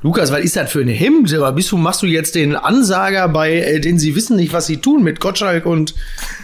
[0.00, 1.34] Lukas, was ist das für ein Hemd?
[1.34, 4.66] Aber bist du, machst du jetzt den Ansager bei, äh, den sie wissen nicht, was
[4.66, 5.94] sie tun mit Gottschalk und,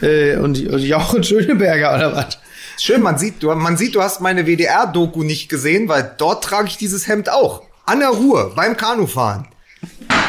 [0.02, 2.38] äh, und, und Jochen Schöneberger oder was?
[2.80, 6.66] Schön, man sieht, du, man sieht, du hast meine WDR-Doku nicht gesehen, weil dort trage
[6.66, 7.62] ich dieses Hemd auch.
[7.86, 9.46] An der Ruhe, beim Kanufahren.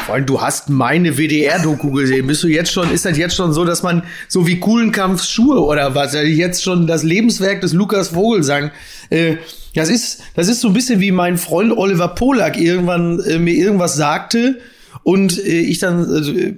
[0.04, 2.28] Vor allem, du hast meine WDR-Doku gesehen.
[2.28, 5.60] Bist du jetzt schon, ist das jetzt schon so, dass man so wie Kuhlenkampfs Schuhe
[5.64, 8.70] oder was, jetzt schon das Lebenswerk des Lukas Vogelsang,
[9.10, 9.38] äh,
[9.76, 13.54] das ist, das ist so ein bisschen wie mein Freund Oliver Polak irgendwann äh, mir
[13.54, 14.58] irgendwas sagte
[15.02, 16.04] und äh, ich dann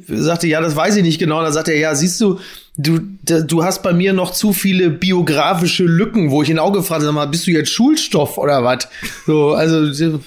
[0.09, 1.43] äh, sagte, ja, das weiß ich nicht genau.
[1.43, 2.38] Dann sagte er, ja, siehst du,
[2.77, 7.05] du, du hast bei mir noch zu viele biografische Lücken, wo ich ihn auch gefragt
[7.05, 8.88] habe, bist du jetzt Schulstoff oder was?
[9.27, 10.19] So, also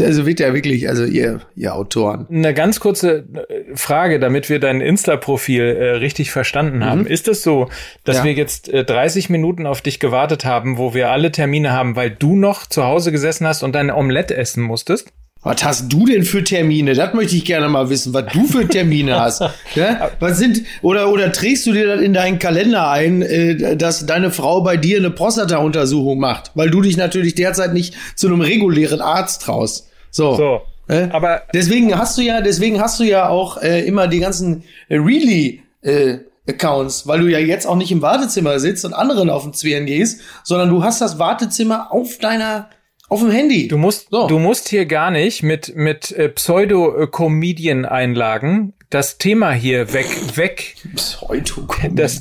[0.00, 2.26] also wird ja wirklich, also ihr, ihr Autoren.
[2.30, 7.02] Eine ganz kurze äh, Frage, damit wir dein Insta-Profil äh, richtig verstanden haben.
[7.02, 7.06] Mhm.
[7.06, 7.68] Ist es so,
[8.04, 8.24] dass ja.
[8.24, 12.10] wir jetzt äh, 30 Minuten auf dich gewartet haben, wo wir alle Termine haben, weil
[12.10, 15.12] du noch zu Hause gesessen hast und dein Omelette essen musstest?
[15.46, 16.94] Was hast du denn für Termine?
[16.94, 19.42] Das möchte ich gerne mal wissen, was du für Termine hast.
[19.76, 20.10] Ja?
[20.18, 24.32] Was sind, oder, oder trägst du dir das in deinen Kalender ein, äh, dass deine
[24.32, 26.50] Frau bei dir eine Prostata-Untersuchung macht?
[26.56, 29.88] Weil du dich natürlich derzeit nicht zu einem regulären Arzt traust.
[30.10, 30.34] So.
[30.34, 30.62] so.
[30.88, 31.10] Äh?
[31.12, 34.96] Aber deswegen hast du ja, deswegen hast du ja auch äh, immer die ganzen äh,
[34.96, 39.44] Really äh, Accounts, weil du ja jetzt auch nicht im Wartezimmer sitzt und anderen auf
[39.44, 42.68] den Zwirn gehst, sondern du hast das Wartezimmer auf deiner
[43.08, 43.68] auf dem Handy.
[43.68, 44.26] Du musst, so.
[44.26, 51.66] du musst hier gar nicht mit, mit äh, Pseudo-Comedian-Einlagen das Thema hier weg, weg, Pseudo
[51.90, 52.20] das,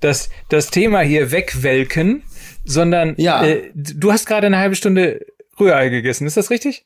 [0.00, 2.22] das, das Thema hier wegwelken,
[2.64, 3.44] sondern ja.
[3.44, 5.26] äh, du hast gerade eine halbe Stunde
[5.58, 6.84] Rührei gegessen, ist das richtig?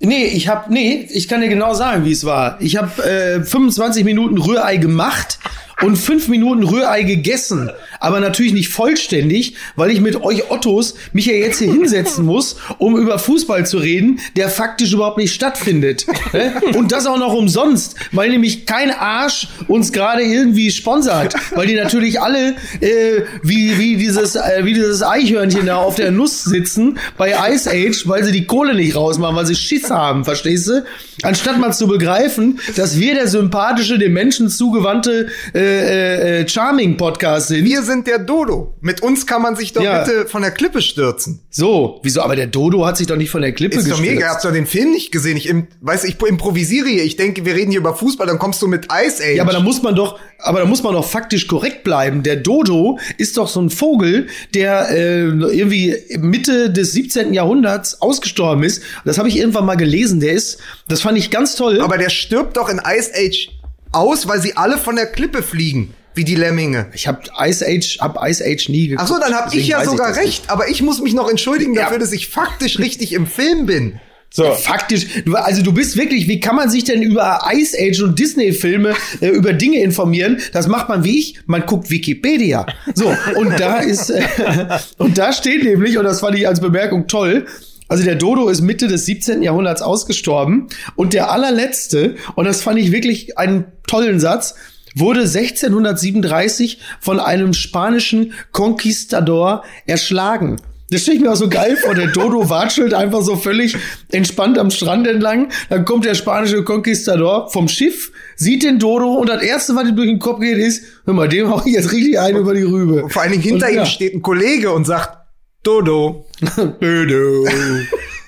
[0.00, 2.56] Nee, ich hab, nee, ich kann dir genau sagen, wie es war.
[2.60, 5.38] Ich habe äh, 25 Minuten Rührei gemacht
[5.82, 7.70] und fünf Minuten Rührei gegessen.
[8.00, 12.56] Aber natürlich nicht vollständig, weil ich mit euch Ottos mich ja jetzt hier hinsetzen muss,
[12.78, 16.06] um über Fußball zu reden, der faktisch überhaupt nicht stattfindet.
[16.74, 21.34] Und das auch noch umsonst, weil nämlich kein Arsch uns gerade irgendwie sponsert.
[21.54, 26.10] Weil die natürlich alle äh, wie, wie, dieses, äh, wie dieses Eichhörnchen da auf der
[26.10, 30.24] Nuss sitzen bei Ice Age, weil sie die Kohle nicht rausmachen, weil sie Schiss haben,
[30.24, 30.84] verstehst du?
[31.22, 37.48] Anstatt mal zu begreifen, dass wir der sympathische, dem Menschen zugewandte äh, äh, äh, Charming-Podcast
[37.48, 37.64] sind.
[37.64, 38.74] Wir sind der Dodo.
[38.80, 40.04] Mit uns kann man sich doch ja.
[40.04, 41.40] bitte von der Klippe stürzen.
[41.50, 42.22] So, wieso?
[42.22, 44.00] Aber der Dodo hat sich doch nicht von der Klippe Ist gestürzt.
[44.00, 44.26] Ist doch mega.
[44.26, 45.36] Ihr habt doch den Film nicht gesehen.
[45.36, 47.04] Ich im, weiß, ich improvisiere hier.
[47.04, 49.36] Ich denke, wir reden hier über Fußball, dann kommst du mit Ice Age.
[49.36, 52.22] Ja, aber da muss man doch, aber da muss man doch faktisch korrekt bleiben.
[52.22, 57.34] Der Dodo ist doch so ein Vogel, der äh, irgendwie Mitte des 17.
[57.34, 58.82] Jahrhunderts ausgestorben ist.
[59.04, 60.20] Das habe ich irgendwann mal gelesen.
[60.20, 60.58] Der ist,
[60.88, 61.80] das fand ich ganz toll.
[61.80, 63.50] Aber der stirbt doch in Ice Age
[63.92, 65.94] aus, weil sie alle von der Klippe fliegen.
[66.14, 66.88] Wie die Lemminge.
[66.92, 69.08] Ich habe Ice Age, hab Ice Age nie geguckt.
[69.10, 70.26] Ach so, dann habe ich ja sogar ich recht.
[70.26, 70.50] Nicht.
[70.50, 71.82] Aber ich muss mich noch entschuldigen ja.
[71.82, 74.00] dafür, dass ich faktisch richtig im Film bin.
[74.32, 74.44] So.
[74.44, 78.16] Ja, faktisch, also du bist wirklich, wie kann man sich denn über Ice Age und
[78.16, 80.40] Disney-Filme äh, über Dinge informieren?
[80.52, 82.64] Das macht man wie ich, man guckt Wikipedia.
[82.94, 84.22] So, und da ist, äh,
[84.98, 87.46] und da steht nämlich, und das fand ich als Bemerkung toll,
[87.88, 89.42] also der Dodo ist Mitte des 17.
[89.42, 94.54] Jahrhunderts ausgestorben und der allerletzte, und das fand ich wirklich einen tollen Satz,
[94.94, 100.56] wurde 1637 von einem spanischen Conquistador erschlagen.
[100.90, 101.94] Das stelle ich mir auch so geil vor.
[101.94, 103.76] Der Dodo watschelt einfach so völlig
[104.10, 105.50] entspannt am Strand entlang.
[105.68, 109.96] Dann kommt der spanische Conquistador vom Schiff, sieht den Dodo und das erste, was ihm
[109.96, 112.62] durch den Kopf geht, ist, hör mal, dem hau ich jetzt richtig ein über die
[112.62, 113.08] Rübe.
[113.08, 113.86] Vor allen Dingen hinter und, ihm ja.
[113.86, 115.16] steht ein Kollege und sagt,
[115.62, 116.26] Dodo.
[116.56, 117.46] Dodo.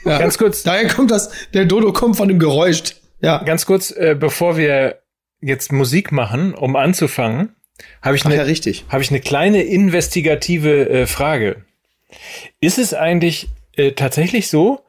[0.05, 0.19] ja.
[0.19, 0.63] Ganz kurz.
[0.63, 2.83] Daher kommt das, der Dodo kommt von dem Geräusch.
[3.21, 3.43] Ja.
[3.43, 5.02] Ganz kurz, äh, bevor wir
[5.43, 7.55] jetzt Musik machen, um anzufangen,
[8.01, 8.85] habe ich, eine, ja, richtig.
[8.89, 11.65] Hab ich eine kleine investigative äh, Frage.
[12.61, 14.81] Ist es eigentlich äh, tatsächlich so,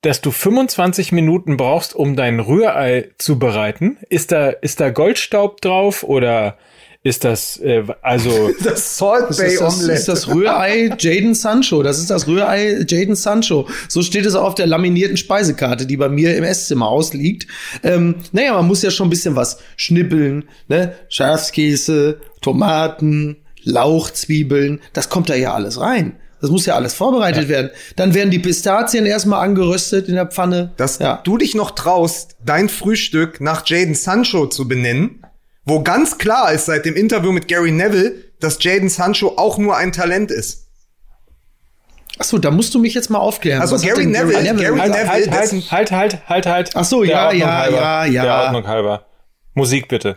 [0.00, 3.98] dass du 25 Minuten brauchst, um dein Rührei zu bereiten?
[4.08, 6.58] Ist da, ist da Goldstaub drauf oder
[7.08, 8.50] ist das, äh, also.
[8.62, 9.98] das Salt Bay ist das, Omelette.
[9.98, 11.82] ist das Rührei Jaden Sancho.
[11.82, 13.68] Das ist das Rührei Jaden Sancho.
[13.88, 17.46] So steht es auch auf der laminierten Speisekarte, die bei mir im Esszimmer ausliegt.
[17.82, 20.94] Ähm, naja, man muss ja schon ein bisschen was schnippeln, ne?
[21.08, 24.80] Schafskäse, Tomaten, Lauchzwiebeln.
[24.92, 26.16] Das kommt da ja alles rein.
[26.40, 27.48] Das muss ja alles vorbereitet ja.
[27.48, 27.70] werden.
[27.96, 30.72] Dann werden die Pistazien erstmal angeröstet in der Pfanne.
[30.76, 31.20] Dass ja.
[31.24, 35.22] du dich noch traust, dein Frühstück nach Jaden Sancho zu benennen,
[35.68, 39.76] wo ganz klar ist seit dem Interview mit Gary Neville, dass Jaden Sancho auch nur
[39.76, 40.66] ein Talent ist.
[42.18, 43.60] Ach so, da musst du mich jetzt mal aufklären.
[43.60, 46.70] Also Gary Neville, Gary Neville, Gary halt, Neville, halt, halt, halt, halt, halt, halt.
[46.74, 48.22] Ach so, ja, ja, halber, ja, ja.
[48.22, 49.04] Der Ordnung halber.
[49.54, 50.16] Musik bitte.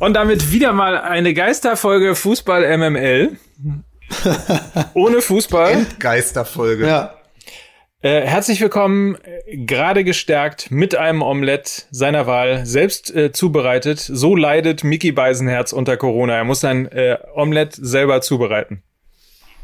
[0.00, 3.38] Und damit wieder mal eine Geisterfolge Fußball MML.
[4.94, 5.86] Ohne Fußball.
[5.98, 6.86] Geisterfolge.
[6.86, 7.14] Ja.
[8.04, 13.98] Äh, herzlich willkommen, äh, gerade gestärkt mit einem Omelett seiner Wahl, selbst äh, zubereitet.
[13.98, 16.36] So leidet Mickey Beisenherz unter Corona.
[16.36, 18.82] Er muss sein äh, Omelett selber zubereiten.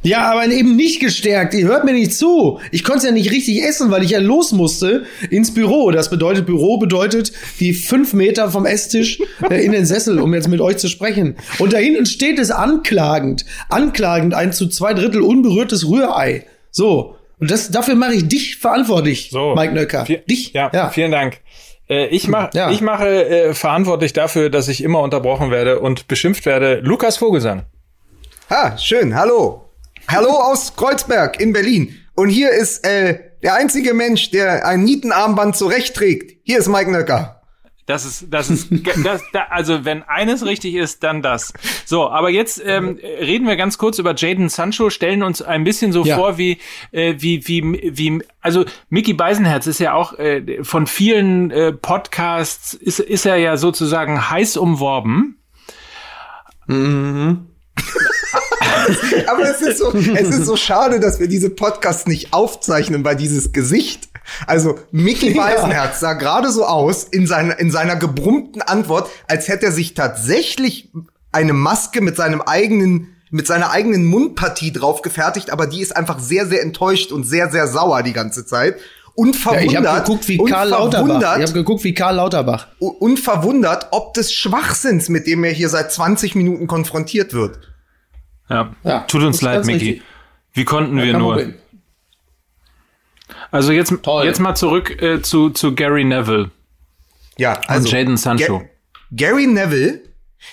[0.02, 1.52] Ja, aber eben nicht gestärkt.
[1.52, 2.58] Ihr hört mir nicht zu.
[2.72, 5.90] Ich konnte es ja nicht richtig essen, weil ich ja los musste ins Büro.
[5.90, 9.20] Das bedeutet, Büro bedeutet die fünf Meter vom Esstisch
[9.50, 11.36] äh, in den Sessel, um jetzt mit euch zu sprechen.
[11.58, 13.44] Und da hinten steht es anklagend.
[13.68, 16.46] Anklagend ein zu zwei Drittel unberührtes Rührei.
[16.70, 17.16] So.
[17.38, 19.54] Und das, dafür mache ich dich verantwortlich, So.
[19.54, 20.04] Mike Nöcker.
[20.04, 20.52] Vi- dich?
[20.54, 21.40] Ja, vielen Dank.
[21.90, 22.70] Äh, ich, mach, Ja.
[22.70, 26.80] ich mache äh, verantwortlich dafür, dass ich immer unterbrochen werde und beschimpft werde.
[26.82, 27.64] Lukas Vogelsang.
[28.48, 29.14] Ah, schön.
[29.14, 29.66] Hallo.
[30.08, 31.96] Hallo aus Kreuzberg in Berlin.
[32.14, 36.38] Und hier ist äh, der einzige Mensch, der ein Nietenarmband zurecht trägt.
[36.42, 37.36] Hier ist Mike Nöcker.
[37.86, 38.68] Das ist, das ist,
[39.04, 41.52] das, da, also wenn eines richtig ist, dann das.
[41.86, 45.92] So, aber jetzt ähm, reden wir ganz kurz über Jaden Sancho, stellen uns ein bisschen
[45.92, 46.16] so Ja.
[46.16, 46.58] vor, wie,
[46.92, 47.62] äh, wie, wie,
[47.96, 53.36] wie, also Mickey Beisenherz ist ja auch äh, von vielen äh, Podcasts, ist, ist er
[53.36, 55.36] ja sozusagen heiß umworben.
[59.26, 63.16] Aber es ist so, es ist so schade, dass wir diese Podcasts nicht aufzeichnen, weil
[63.16, 64.08] dieses Gesicht,
[64.46, 65.42] also Mickey Ja.
[65.44, 69.94] Weisenherz sah gerade so aus in seiner, in seiner gebrummten Antwort, als hätte er sich
[69.94, 70.90] tatsächlich
[71.32, 76.18] eine Maske mit seinem eigenen, mit seiner eigenen Mundpartie drauf gefertigt, aber die ist einfach
[76.18, 78.76] sehr, sehr enttäuscht und sehr, sehr sauer die ganze Zeit.
[79.14, 81.36] Und Ja, verwundert, ich habe geguckt wie Karl Lauterbach.
[81.36, 82.68] Ich habe geguckt wie Karl Lauterbach.
[82.78, 87.58] und verwundert, ob des Schwachsinns, mit dem er hier seit 20 Minuten konfrontiert wird.
[88.50, 89.84] Ja, Ja, tut uns leid, ganz Mickey.
[89.90, 90.02] richtig.
[90.52, 91.34] Wie konnten wir Kein nur?
[91.36, 91.54] Problem.
[93.50, 94.24] Also jetzt, Toll.
[94.24, 96.50] jetzt mal zurück äh, zu, zu Gary Neville.
[97.38, 98.58] Ja, also Jaden Sancho.
[98.60, 98.64] Ga-
[99.12, 100.00] Gary Neville,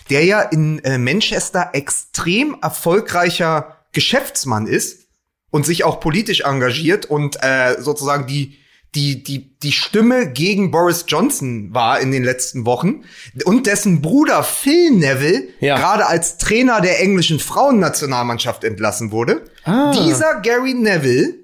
[0.09, 5.07] der ja in äh, Manchester extrem erfolgreicher Geschäftsmann ist
[5.49, 8.57] und sich auch politisch engagiert und äh, sozusagen die
[8.95, 13.03] die die die Stimme gegen Boris Johnson war in den letzten Wochen
[13.45, 15.77] und dessen Bruder Phil Neville Ja.
[15.77, 19.45] gerade als Trainer der englischen Frauennationalmannschaft entlassen wurde.
[19.63, 19.91] Ah.
[19.91, 21.35] Dieser Gary Neville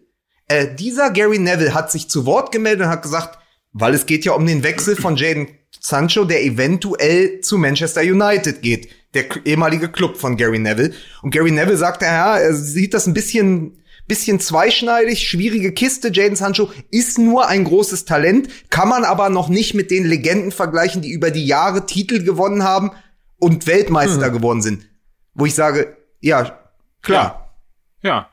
[0.47, 3.37] äh, dieser Gary Neville hat sich zu Wort gemeldet und hat gesagt,
[3.71, 5.47] weil es geht ja um den Wechsel von Jaden
[5.79, 10.93] Sancho, der eventuell zu Manchester United geht, der ehemalige Club von Gary Neville.
[11.21, 16.11] Und Gary Neville sagte, ja, er sieht das ein bisschen bisschen zweischneidig, schwierige Kiste.
[16.13, 20.51] Jaden Sancho ist nur ein großes Talent, kann man aber noch nicht mit den Legenden
[20.51, 22.91] vergleichen, die über die Jahre Titel gewonnen haben
[23.37, 24.85] und Weltmeister geworden sind.
[25.33, 26.59] Wo ich sage, ja,
[27.01, 27.55] klar.
[28.01, 28.29] Ja.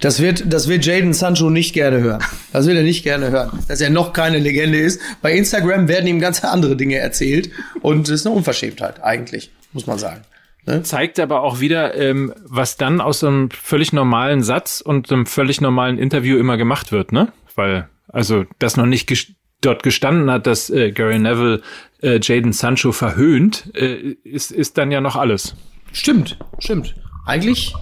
[0.00, 2.22] Das wird, das wird Jaden Sancho nicht gerne hören.
[2.52, 3.58] Das will er nicht gerne hören.
[3.68, 5.00] Dass er noch keine Legende ist.
[5.22, 7.50] Bei Instagram werden ihm ganz andere Dinge erzählt.
[7.80, 10.22] Und das ist eine Unverschämtheit, eigentlich, muss man sagen.
[10.68, 10.82] Ne?
[10.82, 15.60] zeigt aber auch wieder, ähm, was dann aus einem völlig normalen Satz und einem völlig
[15.62, 17.32] normalen Interview immer gemacht wird, ne?
[17.54, 19.28] Weil, also, das noch nicht ges
[19.60, 21.62] dort gestanden hat, dass äh, Gary Neville
[22.00, 25.56] äh, Jaden Sancho verhöhnt, äh, ist, ist dann ja noch alles.
[25.92, 26.94] Stimmt, stimmt.
[27.26, 27.74] Eigentlich,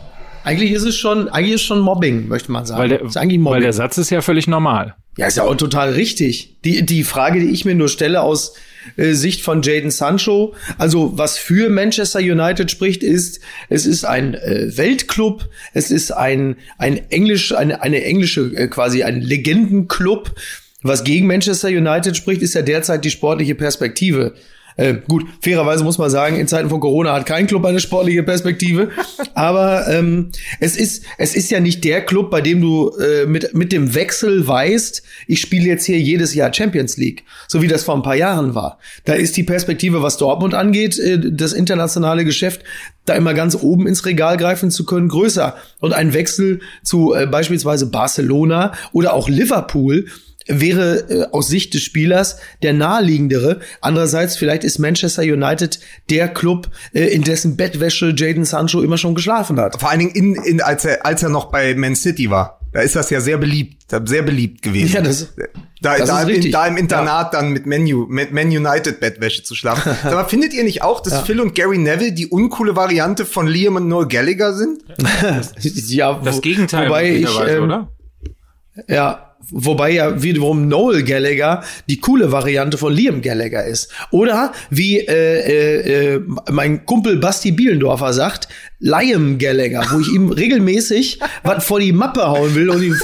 [0.44, 2.80] eigentlich ist es schon, eigentlich ist schon Mobbing, möchte man sagen.
[2.80, 3.62] Weil der, ist eigentlich weil Mobbing.
[3.62, 4.94] der Satz ist ja völlig normal.
[5.18, 6.60] Ja, ist ja auch total richtig.
[6.62, 8.54] Die, die Frage, die ich mir nur stelle aus
[8.96, 14.34] äh, Sicht von Jaden Sancho, also was für Manchester United spricht, ist, es ist ein
[14.34, 20.34] äh, Weltclub, es ist ein, ein englisch, eine, eine englische, äh, quasi ein Legendenclub.
[20.82, 24.34] Was gegen Manchester United spricht, ist ja derzeit die sportliche Perspektive.
[24.76, 28.22] Äh, gut, fairerweise muss man sagen, in Zeiten von Corona hat kein Club eine sportliche
[28.22, 28.90] Perspektive.
[29.34, 30.30] Aber ähm,
[30.60, 33.94] es ist es ist ja nicht der Club, bei dem du äh, mit mit dem
[33.94, 38.02] Wechsel weißt, ich spiele jetzt hier jedes Jahr Champions League, so wie das vor ein
[38.02, 38.78] paar Jahren war.
[39.04, 42.62] Da ist die Perspektive, was Dortmund angeht, äh, das internationale Geschäft,
[43.06, 45.56] da immer ganz oben ins Regal greifen zu können, größer.
[45.80, 50.06] Und ein Wechsel zu äh, beispielsweise Barcelona oder auch Liverpool
[50.46, 53.60] wäre äh, aus Sicht des Spielers der naheliegendere.
[53.80, 59.14] Andererseits, vielleicht ist Manchester United der Club, äh, in dessen Bettwäsche Jaden Sancho immer schon
[59.14, 59.80] geschlafen hat.
[59.80, 62.60] Vor allen Dingen in, in, als er, als er noch bei Man City war.
[62.72, 64.92] Da ist das ja sehr beliebt, sehr beliebt gewesen.
[64.94, 65.32] Ja, das-
[65.82, 66.52] da, das da, richtig.
[66.52, 69.92] da im Internat dann mit Menu, mit Man United Bettwäsche zu schlafen.
[70.04, 73.76] Aber findet ihr nicht auch, dass Phil und Gary Neville die uncoole Variante von Liam
[73.76, 74.82] und Noel Gallagher sind?
[75.88, 77.88] ja, Das wo- Gegenteil wobei ich, ähm, oder?
[78.88, 83.92] Ja, wobei ja wiederum Noel Gallagher die coole Variante von Liam Gallagher ist.
[84.10, 88.48] Oder wie äh, äh, äh, mein Kumpel Basti Bielendorfer sagt,
[88.80, 92.96] Liam Gallagher, wo ich ihm regelmäßig was vor die Mappe hauen will und ihn,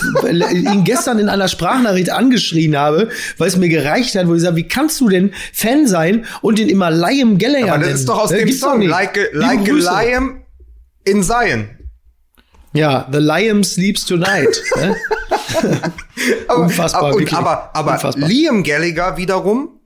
[0.52, 3.08] ihn gestern in einer Sprachnachricht angeschrien habe,
[3.38, 6.58] weil es mir gereicht hat, wo ich sage, wie kannst du denn Fan sein und
[6.58, 7.94] ihn immer Liam Gallagher Aber das nennen?
[8.00, 10.42] ist doch aus Äh, dem Song, like a, like a lion
[11.04, 11.68] in Zion.
[12.74, 14.62] Ja, The Liam Sleeps Tonight.
[16.48, 18.28] Aber, Unfassbar, aber, und, aber, aber Unfassbar.
[18.28, 19.80] Liam Gallagher wiederum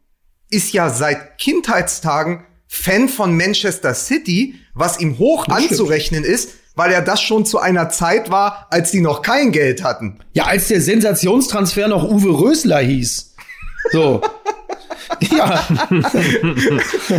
[0.50, 5.58] ist ja seit Kindheitstagen Fan von Manchester City, was ihm hoch stimmt.
[5.58, 9.82] anzurechnen ist, weil er das schon zu einer Zeit war, als die noch kein Geld
[9.82, 10.18] hatten.
[10.32, 13.34] Ja, als der Sensationstransfer noch Uwe Rösler hieß.
[13.92, 14.20] So.
[15.36, 15.66] ja,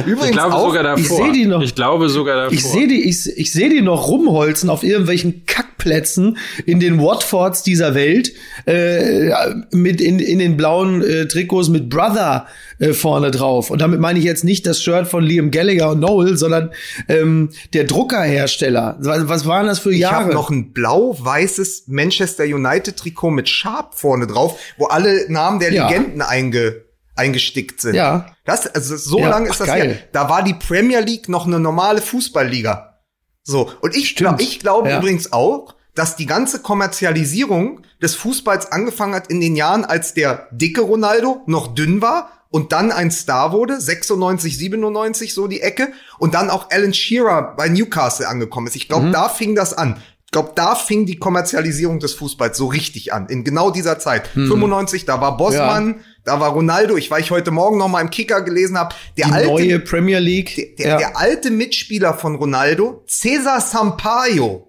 [0.06, 1.00] Übrigens Ich glaube auch, sogar davor.
[1.00, 1.62] ich seh die noch.
[1.62, 2.54] Ich glaube sogar davor.
[2.54, 7.64] ich sehe die, ich, ich sehe die noch rumholzen auf irgendwelchen Kackplätzen in den Watfords
[7.64, 8.32] dieser Welt
[8.66, 9.32] äh,
[9.72, 12.48] mit in, in den blauen äh, Trikots mit Brother
[12.80, 13.70] äh, vorne drauf.
[13.72, 16.72] Und damit meine ich jetzt nicht das Shirt von Liam Gallagher und Noel, sondern
[17.08, 18.98] ähm, der Druckerhersteller.
[19.00, 20.16] Was, was waren das für ich Jahre?
[20.26, 25.74] habe noch ein blau-weißes Manchester United Trikot mit Sharp vorne drauf, wo alle Namen der
[25.74, 25.88] Ja.
[25.88, 26.82] Legenden einge,
[27.18, 27.96] eingestickt sind.
[27.96, 28.28] Ja.
[28.46, 29.88] Das, also so Ja, lange ist ach, das geil.
[29.90, 29.98] her.
[30.12, 33.00] Da war die Premier League noch eine normale Fußballliga.
[33.44, 33.72] So.
[33.82, 34.18] Und ich, Stimmt.
[34.38, 34.98] glaub, ich glaube Ja.
[35.00, 40.48] übrigens auch, dass die ganze Kommerzialisierung des Fußballs angefangen hat in den Jahren, als der
[40.52, 45.92] dicke Ronaldo noch dünn war und dann ein Star wurde, 96, 97 so die Ecke
[46.20, 48.76] und dann auch Alan Shearer bei Newcastle angekommen ist.
[48.76, 48.88] Ich Mhm.
[48.90, 50.02] glaube, da fing das an.
[50.28, 54.30] Ich glaube, da fing die Kommerzialisierung des Fußballs so richtig an, in genau dieser Zeit.
[54.36, 54.50] Mhm.
[54.50, 58.10] 95, da war Bosman, da war Ronaldo, ich, weil ich heute Morgen noch mal im
[58.10, 60.76] Kicker gelesen habe, der die alte neue Premier League.
[60.78, 60.98] der, ja.
[60.98, 64.68] der alte Mitspieler von Ronaldo, Cesar Sampaio.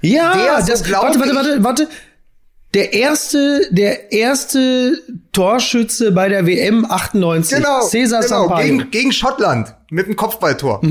[0.00, 1.88] Ja, Der, so das, glaub warte, warte, warte, warte.
[2.74, 4.96] Der erste, der erste
[5.32, 7.56] Torschütze bei der WM 98.
[7.56, 8.64] Genau, Cesar genau Sampaio.
[8.64, 10.82] gegen, gegen Schottland mit dem Kopfballtor.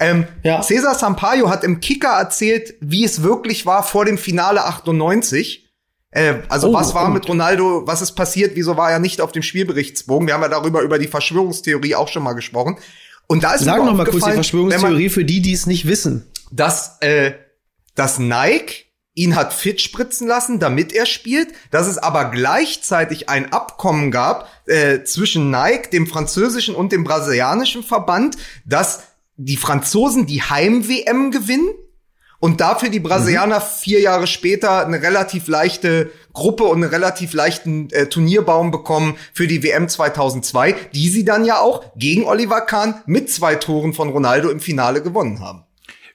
[0.00, 0.62] Ähm, Ja.
[0.62, 5.68] Cesar Sampaio hat im Kicker erzählt, wie es wirklich war vor dem Finale 98.
[6.12, 7.10] Äh, also Oh, was war oh.
[7.12, 10.26] mit Ronaldo, was ist passiert, wieso war er nicht auf dem Spielberichtsbogen?
[10.26, 12.78] Wir haben ja darüber über die Verschwörungstheorie auch schon mal gesprochen.
[13.28, 15.66] Und da ist Sag noch mal kurz die wenn man- Verschwörungstheorie für die, die es
[15.66, 16.26] nicht wissen.
[16.50, 17.32] dass, äh,
[17.94, 23.52] dass Nike ihn hat fit spritzen lassen, damit er spielt, dass es aber gleichzeitig ein
[23.52, 29.02] Abkommen gab äh, zwischen Nike, dem französischen und dem brasilianischen Verband, dass
[29.44, 31.70] die Franzosen die Heim-WM gewinnen
[32.40, 37.90] und dafür die Brasilianer vier Jahre später eine relativ leichte Gruppe und einen relativ leichten
[37.90, 43.02] äh, Turnierbaum bekommen für die WM 2002, die sie dann ja auch gegen Oliver Kahn
[43.06, 45.64] mit zwei Toren von Ronaldo im Finale gewonnen haben.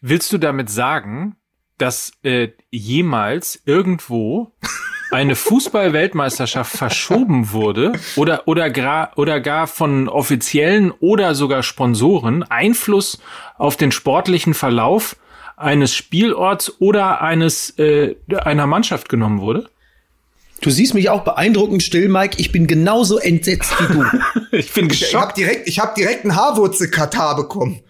[0.01, 1.35] Willst du damit sagen,
[1.79, 4.51] dass äh, jemals irgendwo
[5.11, 13.19] eine Fußball-Weltmeisterschaft verschoben wurde oder oder gra oder gar von offiziellen oder sogar Sponsoren Einfluss
[13.57, 15.15] auf den sportlichen Verlauf
[15.57, 19.69] eines Spielorts oder eines äh, einer Mannschaft genommen wurde?
[20.61, 22.37] Du siehst mich auch beeindruckend still, Mike.
[22.39, 24.05] Ich bin genauso entsetzt wie du.
[24.51, 25.21] Ich bin Ich geschockt.
[25.21, 27.81] habe direkt, ich hab direkt einen Haarwurzel-Katar bekommen.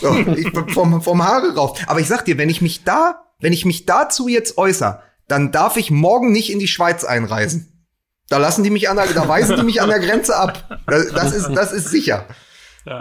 [0.00, 1.78] So, ich, vom, vom Haare rauf.
[1.86, 5.50] Aber ich sag dir, wenn ich mich da, wenn ich mich dazu jetzt äußere, dann
[5.50, 7.86] darf ich morgen nicht in die Schweiz einreisen.
[8.28, 10.80] Da lassen die mich an der, da weisen die mich an der Grenze ab.
[10.86, 12.26] Das, das ist, das ist sicher.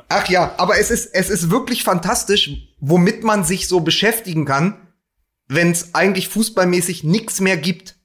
[0.10, 4.78] Ach ja, aber es ist, es ist wirklich fantastisch, womit man sich so beschäftigen kann,
[5.48, 7.96] wenn es eigentlich fußballmäßig nichts mehr gibt.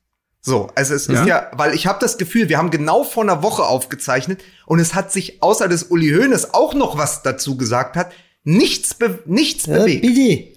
[0.41, 3.43] So, also es ist ja, weil ich habe das Gefühl, wir haben genau vor einer
[3.43, 7.97] Woche aufgezeichnet und es hat sich außer des Uli Hoeneß auch noch was dazu gesagt
[7.97, 8.13] hat,
[8.45, 10.03] nichts be nichts Ja, bewegt.
[10.03, 10.56] bitte.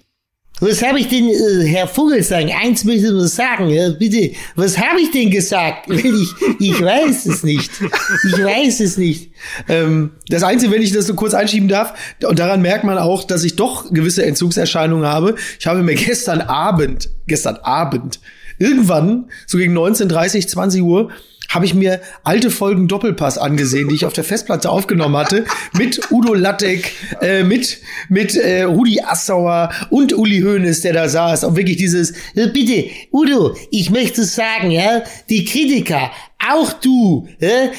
[0.60, 2.50] Was habe ich denn, äh, Herr Vogelsang?
[2.50, 4.32] Eins möchte ich nur sagen, ja, bitte.
[4.56, 5.88] Was habe ich denn gesagt?
[6.10, 7.70] Ich, ich weiß es nicht.
[8.26, 9.30] Ich weiß es nicht.
[9.68, 11.94] ähm, das Einzige, wenn ich das so kurz einschieben darf,
[12.26, 15.36] und daran merkt man auch, dass ich doch gewisse Entzugserscheinungen habe.
[15.58, 18.20] Ich habe mir gestern Abend, gestern Abend,
[18.58, 21.10] irgendwann, so gegen 19.30, 20 Uhr,
[21.50, 25.44] habe ich mir alte Folgen Doppelpass angesehen, die ich auf der Festplatte aufgenommen hatte,
[25.76, 27.78] mit Udo Lattek, äh, mit,
[28.08, 31.44] mit äh, Rudi Assauer und Uli Hoeneß, der da saß.
[31.44, 36.10] Und wirklich dieses, Ja, bitte, Udo, ich möchte sagen, ja, die Kritiker,
[36.48, 37.70] auch du, ja,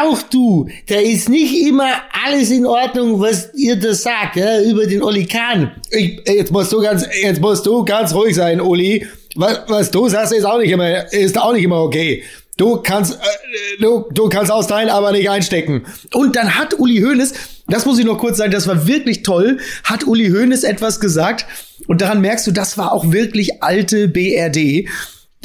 [0.00, 1.90] auch du, da ist nicht immer
[2.24, 5.72] alles in Ordnung, was ihr da sagt, ja, über den Oli Kahn.
[5.90, 9.04] Ich, jetzt musst du ganz, jetzt musst du ganz ruhig sein, Uli.
[9.34, 12.22] Was, was du sagst, ist auch nicht immer, ist auch nicht immer okay.
[12.56, 15.84] Du kannst, äh, du, du kannst austeilen, aber nicht einstecken.
[16.12, 17.34] Und dann hat Uli Hoeneß,
[17.68, 21.46] das muss ich noch kurz sagen, das war wirklich toll, hat Uli Hoeneß etwas gesagt.
[21.86, 24.88] Und daran merkst du, das war auch wirklich alte BRD.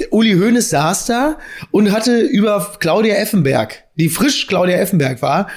[0.09, 1.37] Uli Hoeneß saß da
[1.71, 5.49] und hatte über Claudia Effenberg, die frisch Claudia Effenberg war,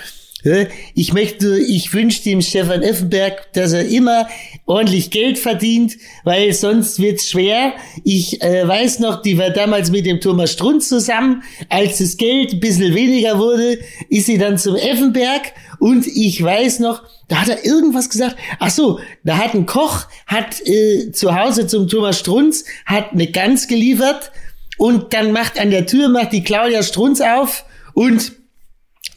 [0.95, 4.29] Ich möchte, ich wünsche dem Stefan Effenberg, dass er immer
[4.67, 7.73] ordentlich Geld verdient, weil sonst wird's schwer.
[8.05, 11.43] Ich äh, weiß noch, die war damals mit dem Thomas Strunz zusammen.
[11.71, 13.79] Als das Geld ein bisschen weniger wurde,
[14.11, 18.37] ist sie dann zum Effenberg und ich weiß noch, da hat er irgendwas gesagt.
[18.59, 23.29] Ach so, da hat ein Koch, hat äh, zu Hause zum Thomas Strunz, hat eine
[23.29, 24.31] Gans geliefert
[24.77, 28.33] und dann macht an der Tür, macht die Claudia Strunz auf und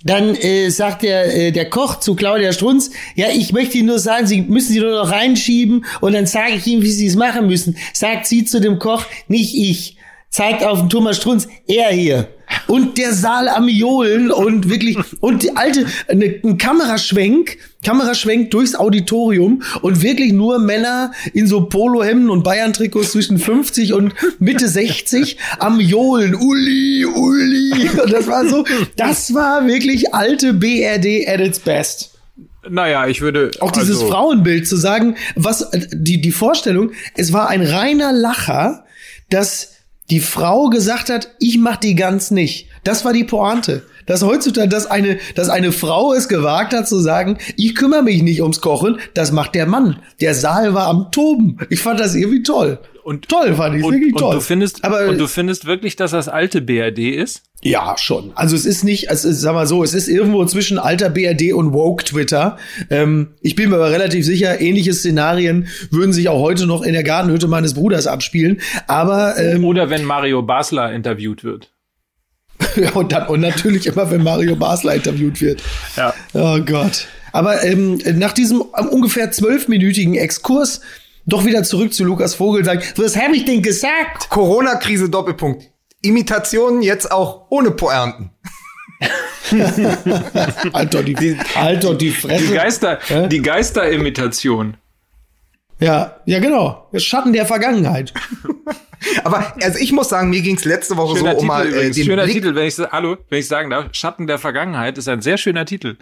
[0.09, 3.99] dann äh, sagt der, äh, der Koch zu Claudia Strunz, ja, ich möchte Ihnen nur
[3.99, 7.15] sagen, Sie müssen sie nur noch reinschieben und dann sage ich Ihnen, wie Sie es
[7.15, 7.77] machen müssen.
[7.93, 9.97] Sagt sie zu dem Koch, nicht ich.
[10.29, 12.27] Zeigt auf den Thomas Strunz, er hier.
[12.67, 18.75] Und der Saal am Johlen und wirklich und die alte eine, ein Kameraschwenk Kameraschwenk durchs
[18.75, 25.37] Auditorium und wirklich nur Männer in so Polohemden und Bayern-Trikots zwischen 50 und Mitte 60
[25.59, 31.59] am Johlen Uli Uli und das war so das war wirklich alte BRD at its
[31.59, 32.11] best
[32.69, 33.51] Naja, ich würde.
[33.59, 38.85] auch dieses also, Frauenbild zu sagen, was die die Vorstellung, es war ein reiner Lacher,
[39.29, 39.76] dass
[40.09, 42.69] die Frau gesagt hat, ich mach die ganz nicht.
[42.83, 43.85] Das war die Pointe.
[44.07, 48.23] Dass heutzutage, dass eine, dass eine Frau es gewagt hat zu sagen, ich kümmere mich
[48.23, 49.99] nicht ums Kochen, das macht der Mann.
[50.19, 51.57] Der Saal war am Toben.
[51.69, 52.79] Ich fand das irgendwie toll.
[53.03, 54.35] Und, toll fand ich und, wirklich und toll.
[54.35, 57.43] Du findest, aber und du findest wirklich, dass das alte BRD ist?
[57.63, 58.31] ja, schon.
[58.35, 61.53] Also es ist nicht, es ist, sag mal so, es ist irgendwo zwischen alter BRD
[61.53, 62.57] und woke Twitter.
[62.89, 66.93] Ähm, ich bin mir aber relativ sicher, ähnliche Szenarien würden sich auch heute noch in
[66.93, 68.61] der Gartenhütte meines Bruders abspielen.
[68.87, 71.71] Aber ähm, Oder wenn Mario Basler interviewt wird.
[72.75, 75.61] Ja, und dann und natürlich immer, wenn Mario Basler interviewt wird.
[75.95, 76.13] Ja.
[76.33, 77.07] Oh Gott.
[77.31, 80.81] Aber ähm, nach diesem ungefähr zwölfminütigen Exkurs
[81.25, 84.29] doch wieder zurück zu Lukas Vogel sagen, Was habe ich denn gesagt?
[84.29, 85.69] Corona-Krise Doppelpunkt.
[86.01, 88.31] Imitationen jetzt auch ohne Poernten.
[90.73, 92.53] halt doch die, halt doch die Die Fresse.
[92.53, 93.27] Geister, Hä?
[93.27, 94.77] die Geisterimitation.
[95.79, 96.87] Ja, ja genau.
[96.95, 98.13] Schatten der Vergangenheit.
[99.23, 102.05] Aber also ich muss sagen, mir ging's letzte Woche Schöner so um mal äh, den
[102.05, 102.35] Schöner Blick.
[102.35, 105.65] Titel, wenn ich hallo, wenn ich sagen darf, Schatten der Vergangenheit ist ein sehr schöner
[105.65, 105.97] Titel.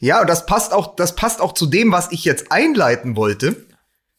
[0.00, 3.56] Ja, und das passt auch, das passt auch zu dem, was ich jetzt einleiten wollte.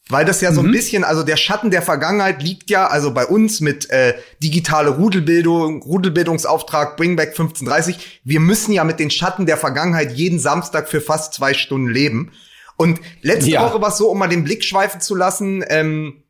[0.08, 0.70] Weil das ja so Mhm.
[0.70, 4.92] ein bisschen, also der Schatten der Vergangenheit liegt ja, also bei uns mit äh, digitale
[4.92, 8.22] Rudelbildung, Rudelbildungsauftrag, Bringback 1530.
[8.24, 12.32] Wir müssen ja mit den Schatten der Vergangenheit jeden Samstag für fast zwei Stunden leben.
[12.78, 13.64] Und letzte Ja.
[13.64, 16.22] Woche war es so, um mal den Blick schweifen zu lassen, ähm,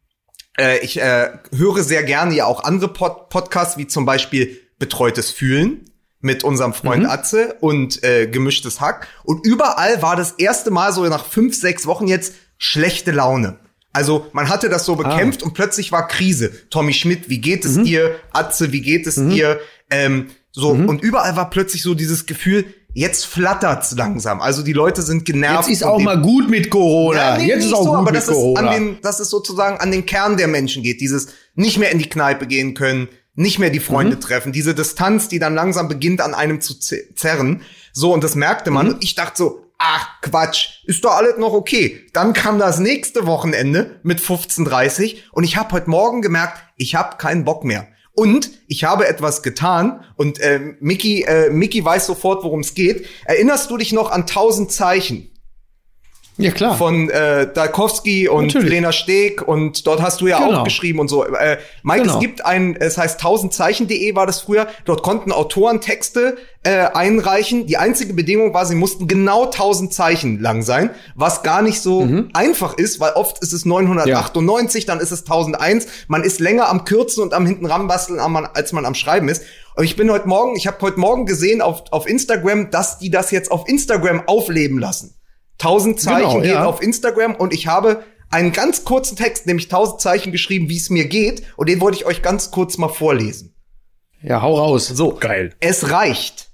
[0.60, 5.32] äh, ich äh, höre sehr gerne ja auch andere Pod Podcasts, wie zum Beispiel Betreutes
[5.32, 5.86] Fühlen
[6.22, 7.10] mit unserem Freund Mhm.
[7.10, 9.08] Atze und äh, Gemischtes Hack.
[9.24, 13.60] Und überall war das erste Mal so nach fünf, sechs Wochen jetzt schlechte Laune.
[13.94, 14.86] Also man hatte das Ah.
[14.86, 16.52] so bekämpft und plötzlich war Krise.
[16.70, 17.70] Tommy Schmidt, wie geht Mhm.
[17.70, 18.16] es dir?
[18.34, 19.60] Atze, wie geht es dir?
[19.90, 20.90] Ähm, so Mhm.
[20.90, 24.42] und überall war plötzlich so dieses Gefühl, jetzt flattert's langsam.
[24.42, 25.68] Also die Leute sind genervt.
[25.70, 27.18] Jetzt ist auch mal gut mit Corona.
[27.20, 28.62] ja, nee, Jetzt ist auch so, gut aber mit das ist Corona.
[28.62, 31.00] an den, dass es sozusagen an den Kern der Menschen geht.
[31.02, 33.84] Dieses nicht mehr in die Kneipe gehen können, nicht mehr die Mhm.
[33.84, 37.62] Freunde treffen, diese Distanz, die dann langsam beginnt an einem zu ze- zerren.
[37.94, 38.88] So, und das merkte man.
[38.88, 38.94] Mhm.
[38.94, 42.02] Und ich dachte so, ach Quatsch, ist doch alles noch okay.
[42.14, 47.18] Dann kam das nächste Wochenende mit 15.30 und ich habe heute Morgen gemerkt, ich habe
[47.18, 47.88] keinen Bock mehr.
[48.16, 53.06] Und ich habe etwas getan und äh, Mickey, äh, Mickey weiß sofort, worum es geht.
[53.26, 55.30] Erinnerst du dich noch an 1000 Zeichen?
[56.38, 56.78] Ja, klar.
[56.78, 58.70] von äh, Dalkowski und Natürlich.
[58.70, 60.60] Lena Steg und dort hast du ja Genau.
[60.60, 61.24] auch geschrieben und so.
[61.26, 62.14] Äh, Mike, Genau.
[62.16, 64.68] es gibt ein, es heißt 1000zeichen.de war das früher.
[64.86, 67.68] Dort konnten Autoren Texte äh, einreichen.
[67.68, 72.02] Die einzige Bedingung war, sie mussten genau 1000 Zeichen lang sein, was gar nicht so
[72.06, 72.30] Mhm.
[72.34, 75.88] einfach ist, weil oft ist es 998, dann ist es 1001.
[76.08, 79.44] Man ist länger am Kürzen und am hinten ranbasteln, am- als man am Schreiben ist.
[79.76, 83.10] Und ich bin heute Morgen, ich habe heute Morgen gesehen auf, auf Instagram, dass die
[83.12, 85.14] das jetzt auf Instagram aufleben lassen.
[85.60, 86.66] 1000 Zeichen Genau, geht ja.
[86.66, 90.90] auf Instagram und ich habe einen ganz kurzen Text, nämlich 1000 Zeichen geschrieben, wie es
[90.90, 91.44] mir geht.
[91.56, 93.56] Und den wollte ich euch ganz kurz mal vorlesen.
[94.22, 94.88] ja, hau raus.
[94.88, 95.54] So, Geil.
[95.60, 96.50] Es reicht.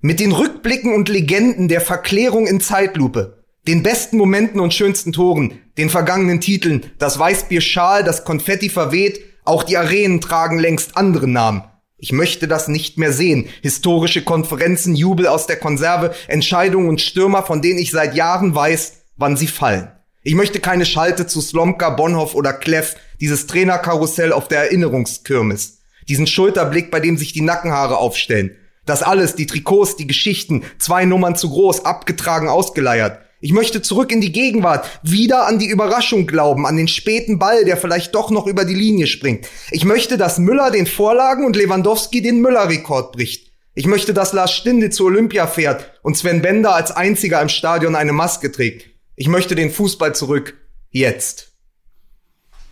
[0.00, 5.58] Mit den Rückblicken und Legenden der Verklärung in Zeitlupe, den besten Momenten und schönsten Toren,
[5.76, 11.26] den vergangenen Titeln, das Weißbier Schal, das Konfetti verweht, auch die Arenen tragen längst andere
[11.26, 11.64] Namen.
[12.00, 13.48] Ich möchte das nicht mehr sehen.
[13.60, 18.92] Historische Konferenzen, Jubel aus der Konserve, Entscheidungen und Stürmer, von denen ich seit Jahren weiß,
[19.16, 19.88] wann sie fallen.
[20.22, 25.78] Ich möchte keine Schalte zu Slomka, Bonhoff oder Kleff, dieses Trainerkarussell auf der Erinnerungskirmes.
[26.08, 28.56] Diesen Schulterblick, bei dem sich die Nackenhaare aufstellen.
[28.86, 33.18] Das alles, die Trikots, die Geschichten, zwei Nummern zu groß, abgetragen, ausgeleiert.
[33.40, 37.64] Ich möchte zurück in die Gegenwart, wieder an die Überraschung glauben, an den späten Ball,
[37.64, 39.46] der vielleicht doch noch über die Linie springt.
[39.70, 43.52] Ich möchte, dass Müller den Vorlagen und Lewandowski den Müller-Rekord bricht.
[43.74, 47.94] Ich möchte, dass Lars Stinde zu Olympia fährt und Sven Bender als einziger im Stadion
[47.94, 48.90] eine Maske trägt.
[49.14, 50.54] Ich möchte den Fußball zurück.
[50.90, 51.52] Jetzt.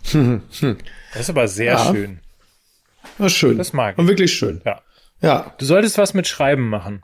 [0.03, 1.93] Das ist aber sehr Ja.
[1.93, 2.21] schön.
[3.19, 3.57] Ja, schön.
[3.59, 3.99] Das mag ich.
[3.99, 4.61] Und wirklich schön.
[4.65, 4.81] Ja.
[5.21, 5.55] Ja.
[5.59, 7.03] Du solltest was mit Schreiben machen.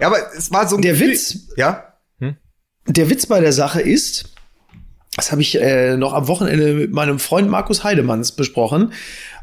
[0.00, 1.93] Ja, aber es war so ein Der Witz- Ja?
[2.86, 4.34] Der Witz bei der Sache ist,
[5.16, 8.92] das habe ich äh, noch am Wochenende mit meinem Freund Markus Heidemanns besprochen.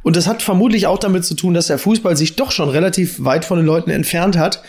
[0.03, 3.23] Und das hat vermutlich auch damit zu tun, dass der Fußball sich doch schon relativ
[3.23, 4.63] weit von den Leuten entfernt hat.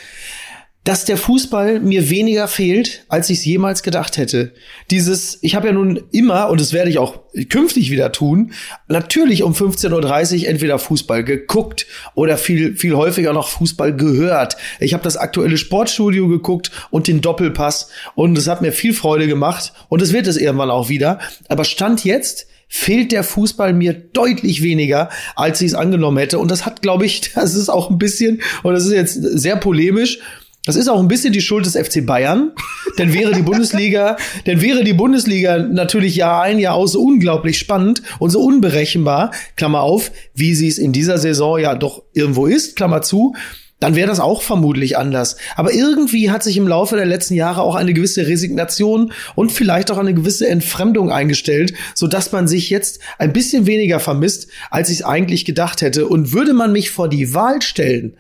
[0.84, 4.52] Dass der Fußball mir weniger fehlt, als ich es jemals gedacht hätte.
[4.90, 8.52] Dieses, ich habe ja nun immer, und das werde ich auch künftig wieder tun,
[8.88, 14.56] natürlich um 15.30 Uhr entweder Fußball geguckt oder viel, viel häufiger noch Fußball gehört.
[14.80, 19.28] Ich habe das aktuelle Sportstudio geguckt und den Doppelpass und es hat mir viel Freude
[19.28, 21.20] gemacht und es wird es irgendwann auch wieder.
[21.48, 26.38] Aber Stand jetzt fehlt der Fußball mir deutlich weniger, als ich es angenommen hätte.
[26.38, 29.56] Und das hat, glaube ich, das ist auch ein bisschen, und das ist jetzt sehr
[29.56, 30.20] polemisch,
[30.64, 32.52] das ist auch ein bisschen die Schuld des FC Bayern.
[32.98, 37.58] Denn wäre die Bundesliga, denn wäre die Bundesliga natürlich Jahr ein, Jahr aus so unglaublich
[37.58, 42.46] spannend und so unberechenbar, Klammer auf, wie sie es in dieser Saison ja doch irgendwo
[42.46, 43.34] ist, Klammer zu,
[43.80, 45.36] dann wäre das auch vermutlich anders.
[45.56, 49.90] Aber irgendwie hat sich im Laufe der letzten Jahre auch eine gewisse Resignation und vielleicht
[49.90, 54.88] auch eine gewisse Entfremdung eingestellt, so dass man sich jetzt ein bisschen weniger vermisst, als
[54.88, 56.06] ich es eigentlich gedacht hätte.
[56.06, 58.14] Und würde man mich vor die Wahl stellen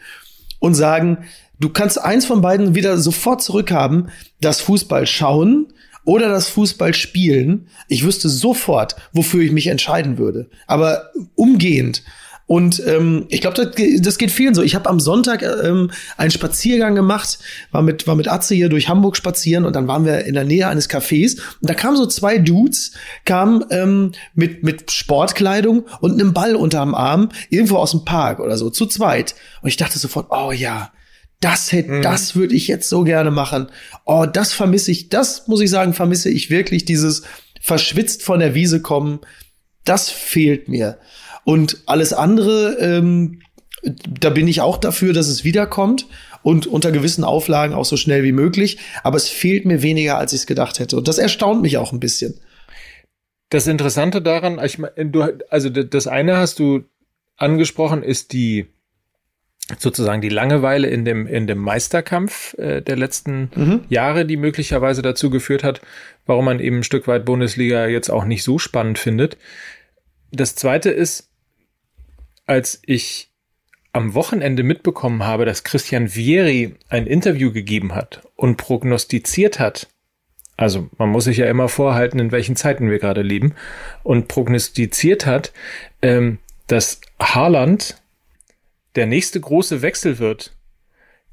[0.58, 1.18] und sagen,
[1.62, 4.08] du kannst eins von beiden wieder sofort zurückhaben,
[4.40, 5.72] das Fußball schauen
[6.04, 7.68] oder das Fußball spielen.
[7.88, 10.50] Ich wüsste sofort, wofür ich mich entscheiden würde.
[10.66, 12.02] Aber umgehend.
[12.46, 14.62] Und ähm, ich glaube, das, das geht vielen so.
[14.62, 17.38] Ich habe am Sonntag ähm, einen Spaziergang gemacht,
[17.70, 20.44] war mit, war mit Atze hier durch Hamburg spazieren und dann waren wir in der
[20.44, 22.92] Nähe eines Cafés und da kamen so zwei Dudes,
[23.24, 28.58] kamen ähm, mit, mit Sportkleidung und einem Ball unterm Arm irgendwo aus dem Park oder
[28.58, 29.36] so, zu zweit.
[29.62, 30.90] Und ich dachte sofort, oh ja,
[31.42, 33.66] das hätte, das würde ich jetzt so gerne machen.
[34.04, 37.22] Oh, das vermisse ich, das muss ich sagen, vermisse ich wirklich, dieses
[37.60, 39.20] verschwitzt von der Wiese kommen.
[39.84, 40.98] Das fehlt mir.
[41.44, 43.40] Und alles andere, ähm,
[43.82, 46.06] da bin ich auch dafür, dass es wiederkommt
[46.42, 48.78] und unter gewissen Auflagen auch so schnell wie möglich.
[49.02, 50.96] Aber es fehlt mir weniger, als ich es gedacht hätte.
[50.96, 52.40] Und das erstaunt mich auch ein bisschen.
[53.50, 56.84] Das Interessante daran, ich du, also das eine hast du
[57.36, 58.68] angesprochen, ist die
[59.78, 63.50] sozusagen die Langeweile in dem in dem Meisterkampf äh, der letzten
[63.88, 65.80] Jahre, die möglicherweise dazu geführt hat,
[66.26, 69.36] warum man eben ein Stück weit Bundesliga jetzt auch nicht so spannend findet.
[70.30, 71.30] Das zweite ist,
[72.46, 73.30] als ich
[73.92, 79.88] am Wochenende mitbekommen habe, dass Christian Vieri ein Interview gegeben hat und prognostiziert hat,
[80.56, 83.54] also man muss sich ja immer vorhalten, in welchen Zeiten wir gerade leben,
[84.02, 85.52] und prognostiziert hat,
[86.00, 88.01] ähm, dass Haaland
[88.96, 90.54] der nächste große Wechsel wird,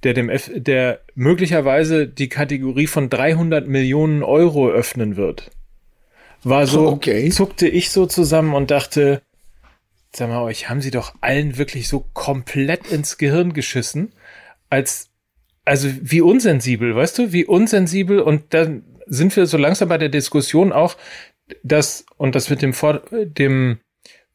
[0.03, 5.51] der dem F der möglicherweise die Kategorie von 300 Millionen Euro öffnen wird.
[6.43, 7.29] War so, Okay.
[7.29, 9.21] zuckte ich so zusammen und dachte,
[10.13, 14.13] sag mal, euch haben sie doch allen wirklich so komplett ins Gehirn geschissen,
[14.69, 15.09] als
[15.65, 20.09] also wie unsensibel, weißt du, wie unsensibel und dann sind wir so langsam bei der
[20.09, 20.95] Diskussion auch,
[21.63, 23.79] dass und das mit dem Vor dem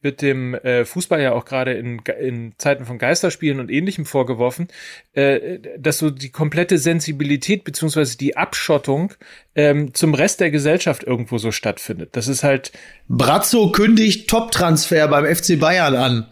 [0.05, 4.69] wird dem äh, Fußball ja auch gerade in, in Zeiten von Geisterspielen und ähnlichem vorgeworfen,
[5.11, 9.13] äh, dass so die komplette Sensibilität beziehungsweise die Abschottung
[9.55, 12.11] ähm, zum Rest der Gesellschaft irgendwo so stattfindet.
[12.13, 12.71] Das ist halt
[13.09, 16.27] Brazzo kündigt Top-Transfer beim FC Bayern an.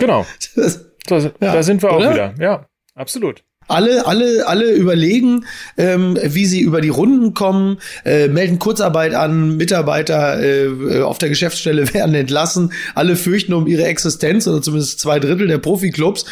[0.00, 0.24] genau.
[0.56, 2.12] Das, Da, da sind wir auch oder?
[2.12, 2.34] wieder.
[2.40, 3.44] Ja, absolut.
[3.68, 5.44] Alle, alle, alle überlegen,
[5.76, 11.28] ähm, wie sie über die Runden kommen, äh, melden Kurzarbeit an, Mitarbeiter äh, auf der
[11.28, 16.26] Geschäftsstelle werden entlassen, alle fürchten um ihre Existenz oder zumindest zwei Drittel der Profiklubs.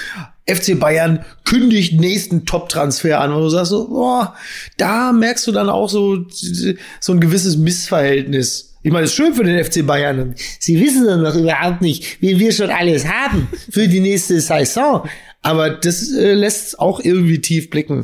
[0.46, 4.34] FC Bayern kündigt nächsten Top-Transfer an und du sagst so, boah,
[4.76, 6.26] da merkst du dann auch so,
[7.00, 8.74] so ein gewisses Missverhältnis.
[8.82, 10.34] Ich meine, es ist schön für den FC Bayern.
[10.58, 15.08] Sie wissen doch noch überhaupt nicht, wie wir schon alles haben für die nächste Saison.
[15.44, 18.02] Aber das äh, lässt auch irgendwie tief blicken.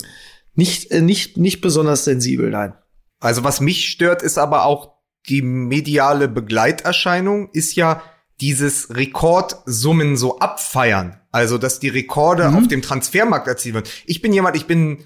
[0.55, 2.75] Nicht, äh, nicht, nicht besonders sensibel, nein.
[3.19, 4.93] Also was mich stört, ist aber auch
[5.29, 8.03] die mediale Begleiterscheinung, ist ja
[8.41, 11.21] dieses Rekordsummen so abfeiern.
[11.33, 13.89] Also, dass die Rekorde auf dem Transfermarkt erzielt werden.
[14.07, 15.05] Ich bin jemand, ich bin,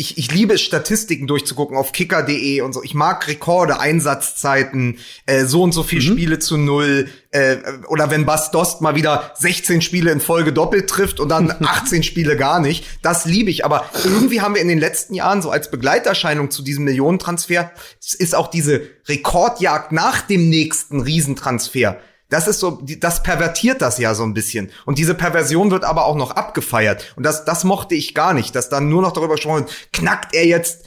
[0.00, 2.84] ich, ich liebe es, Statistiken durchzugucken auf kicker.de und so.
[2.84, 6.12] Ich mag Rekorde, Einsatzzeiten, äh, so und so viel Mhm.
[6.12, 7.08] Spiele zu null.
[7.32, 7.56] Äh,
[7.88, 12.04] oder wenn Bas Dost mal wieder 16 Spiele in Folge doppelt trifft und dann 18
[12.04, 12.84] Spiele gar nicht.
[13.02, 13.64] Das liebe ich.
[13.64, 18.14] Aber irgendwie haben wir in den letzten Jahren so als Begleiterscheinung zu diesem Millionentransfer, es
[18.14, 21.98] ist auch diese Rekordjagd nach dem nächsten Riesentransfer.
[22.30, 24.70] Das ist so, das pervertiert das ja so ein bisschen.
[24.84, 27.14] Und diese Perversion wird aber auch noch abgefeiert.
[27.16, 30.34] Und das, das mochte ich gar nicht, dass dann nur noch darüber gesprochen wird, knackt
[30.34, 30.84] er jetzt,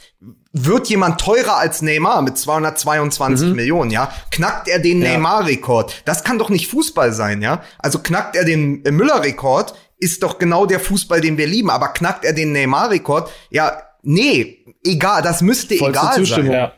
[0.52, 4.12] wird jemand teurer als Neymar mit 222 Millionen, ja?
[4.30, 6.02] Knackt er den Neymar-Rekord?
[6.04, 7.62] Das kann doch nicht Fußball sein, ja?
[7.78, 11.70] Also knackt er den äh, Müller-Rekord, ist doch genau der Fußball, den wir lieben.
[11.70, 13.30] Aber knackt er den Neymar-Rekord?
[13.50, 16.24] Ja, nee, egal, das müsste Vollste egal sein.
[16.24, 16.52] Zustimmung.
[16.52, 16.72] Ja.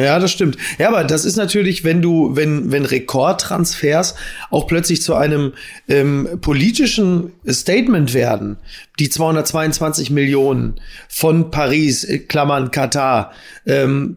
[0.00, 0.56] Ja, das stimmt.
[0.78, 4.14] Ja, aber das ist natürlich, wenn du, wenn, wenn Rekordtransfers
[4.50, 5.52] auch plötzlich zu einem
[5.88, 8.56] ähm, politischen Statement werden,
[8.98, 13.32] die 222 Millionen von Paris, äh, Klammern Katar,
[13.66, 14.16] ähm,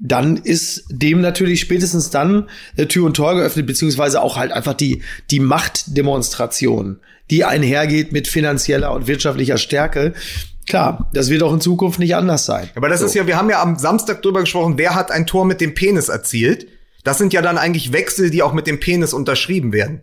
[0.00, 4.74] dann ist dem natürlich spätestens dann äh, Tür und Tor geöffnet, beziehungsweise auch halt einfach
[4.74, 6.98] die, die Machtdemonstration,
[7.30, 10.14] die einhergeht mit finanzieller und wirtschaftlicher Stärke.
[10.70, 12.70] Klar, das wird auch in Zukunft nicht anders sein.
[12.74, 13.06] Aber das So.
[13.06, 15.74] ist ja, wir haben ja am Samstag drüber gesprochen, wer hat ein Tor mit dem
[15.74, 16.66] Penis erzielt.
[17.04, 20.02] Das sind ja dann eigentlich Wechsel, die auch mit dem Penis unterschrieben werden.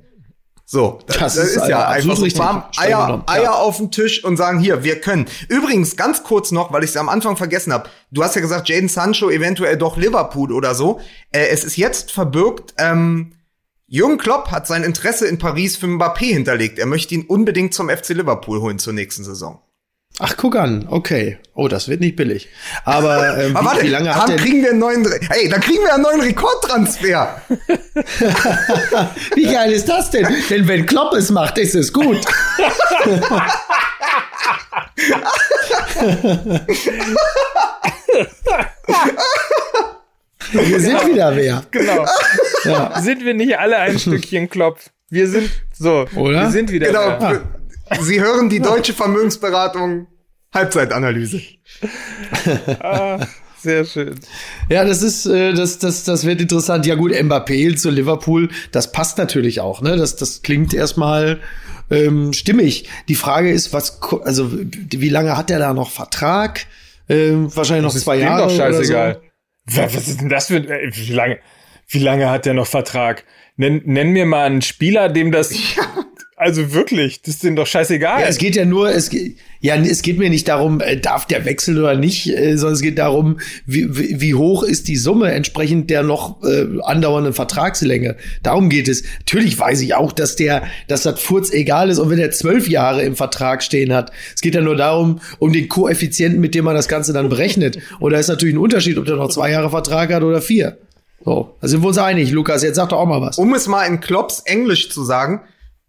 [0.69, 3.34] So, Das ist, äh, ja einfach so Streng Eier, genommen, ja.
[3.34, 5.25] Eier auf den Tisch und sagen, hier, wir können.
[5.47, 7.89] Übrigens, ganz kurz noch, weil ich es am Anfang vergessen habe.
[8.12, 10.99] Du hast ja gesagt, Jaden Sancho eventuell doch Liverpool oder so.
[11.32, 13.32] Äh, es ist jetzt verbirgt, ähm,
[13.89, 16.77] Jürgen Klopp hat sein Interesse in Paris für Mbappé hinterlegt.
[16.77, 19.62] Er möchte ihn unbedingt zum FC Liverpool holen zur nächsten Saison.
[20.19, 21.38] Ach, guck an, okay.
[21.53, 22.49] Oh, das wird nicht billig.
[22.86, 25.47] Aber, ähm, Aber wie, warte, wie lange dann hat der, kriegen wir einen neuen, hey,
[25.47, 27.41] dann kriegen wir einen neuen Rekordtransfer.
[29.36, 30.27] wie geil ist das denn?
[30.49, 32.19] Denn wenn Klopp es macht, ist es gut.
[40.51, 41.63] Wir sind wieder wer.
[41.71, 42.06] Genau.
[42.63, 43.01] Ja.
[43.01, 44.89] Sind wir nicht alle ein Stückchen Klopf?
[45.10, 46.06] Wir sind so.
[46.15, 46.43] Oder?
[46.43, 46.88] Wir sind wieder.
[46.88, 47.19] Genau.
[47.19, 47.41] da.
[48.02, 50.08] Sie hören die deutsche Vermögensberatung
[50.54, 51.41] Halbzeitanalyse.
[52.80, 53.26] Ah,
[53.62, 54.15] sehr schön.
[54.69, 56.86] Ja, das ist, äh, das, das, das wird interessant.
[56.86, 59.82] Ja gut, Mbappé zu Liverpool, das passt natürlich auch.
[59.82, 61.39] Ne, das, das klingt erstmal
[61.91, 62.89] ähm, stimmig.
[63.08, 66.65] Die Frage ist, was, also wie lange hat er da noch Vertrag?
[67.10, 68.43] Ähm, wahrscheinlich noch Das ist zwei dem Jahre.
[68.47, 69.12] doch scheißegal.
[69.17, 71.39] Oder Was was ist denn das für ein, äh, wie lange,
[71.89, 73.23] wie lange hat der noch Vertrag?
[73.58, 75.52] Nenn, nenn mir mal einen Spieler, dem das,
[76.39, 78.21] also wirklich, das ist denen doch scheißegal.
[78.21, 81.26] Ja, es geht ja nur, es geht, ja, es geht mir nicht darum, äh, darf
[81.26, 84.97] der wechseln oder nicht, äh, sondern es geht darum, wie, wie, wie hoch ist die
[84.97, 88.17] Summe entsprechend der noch äh, andauernden Vertragslänge.
[88.43, 89.02] Darum geht es.
[89.17, 92.69] Natürlich weiß ich auch, dass der, dass das Furz egal ist und wenn er zwölf
[92.69, 94.12] Jahre im Vertrag stehen hat.
[94.36, 97.80] Es geht ja nur darum, um den Koeffizienten, mit dem man das Ganze dann berechnet.
[98.00, 100.78] Und da ist natürlich ein Unterschied, ob der noch zwei Jahre Vertrag hat oder vier.
[101.26, 102.30] So, da sind wir uns einig.
[102.30, 103.39] Lukas, jetzt sag doch auch mal was.
[103.39, 105.41] Um es mal in Klopps Englisch zu sagen,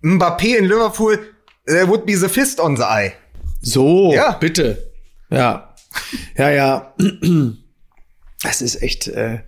[0.03, 1.19] Mbappé in Liverpool,
[1.67, 3.13] there would be the fist on the eye.
[3.63, 4.33] So, Ja.
[4.39, 4.91] bitte.
[5.31, 5.75] Ja.
[6.37, 6.95] Ja, ja.
[8.43, 9.09] Das ist echt.
[9.09, 9.41] Äh,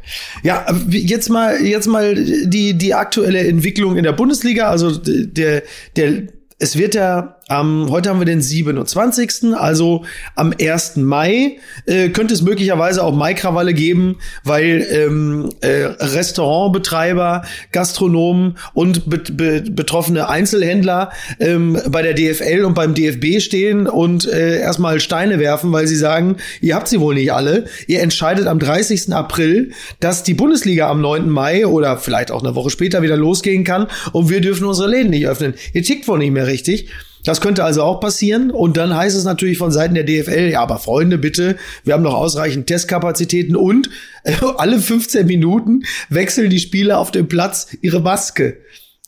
[0.42, 4.68] ja, jetzt mal, jetzt mal die die aktuelle Entwicklung in der Bundesliga.
[4.68, 5.62] Also der
[5.96, 6.22] der
[6.58, 9.54] es wird ja am heute haben wir den 27.
[9.54, 10.04] Also
[10.36, 10.96] am 1.
[10.96, 19.18] Mai äh, könnte es möglicherweise auch Maikrawalle geben, weil ähm, äh, Restaurantbetreiber, Gastronomen und be
[19.18, 21.10] be betroffene Einzelhändler
[21.40, 25.96] ähm, bei der DFL und beim DFB stehen und äh, erstmal Steine werfen, weil sie
[25.96, 27.64] sagen, ihr habt sie wohl nicht alle.
[27.88, 29.12] Ihr entscheidet am 30.
[29.12, 31.28] April, dass die Bundesliga am 9.
[31.28, 35.10] Mai oder vielleicht auch eine Woche später wieder losgehen kann und wir dürfen unsere Läden
[35.10, 35.54] nicht öffnen.
[35.72, 36.88] Ihr tickt wohl nicht mehr richtig.
[37.24, 38.50] Das könnte also auch passieren.
[38.50, 42.02] Und dann heißt es natürlich von Seiten der DFL, ja, aber Freunde, bitte, wir haben
[42.02, 43.90] noch ausreichend Testkapazitäten und
[44.24, 48.58] äh, alle 15 Minuten wechseln die Spieler auf dem Platz ihre Maske.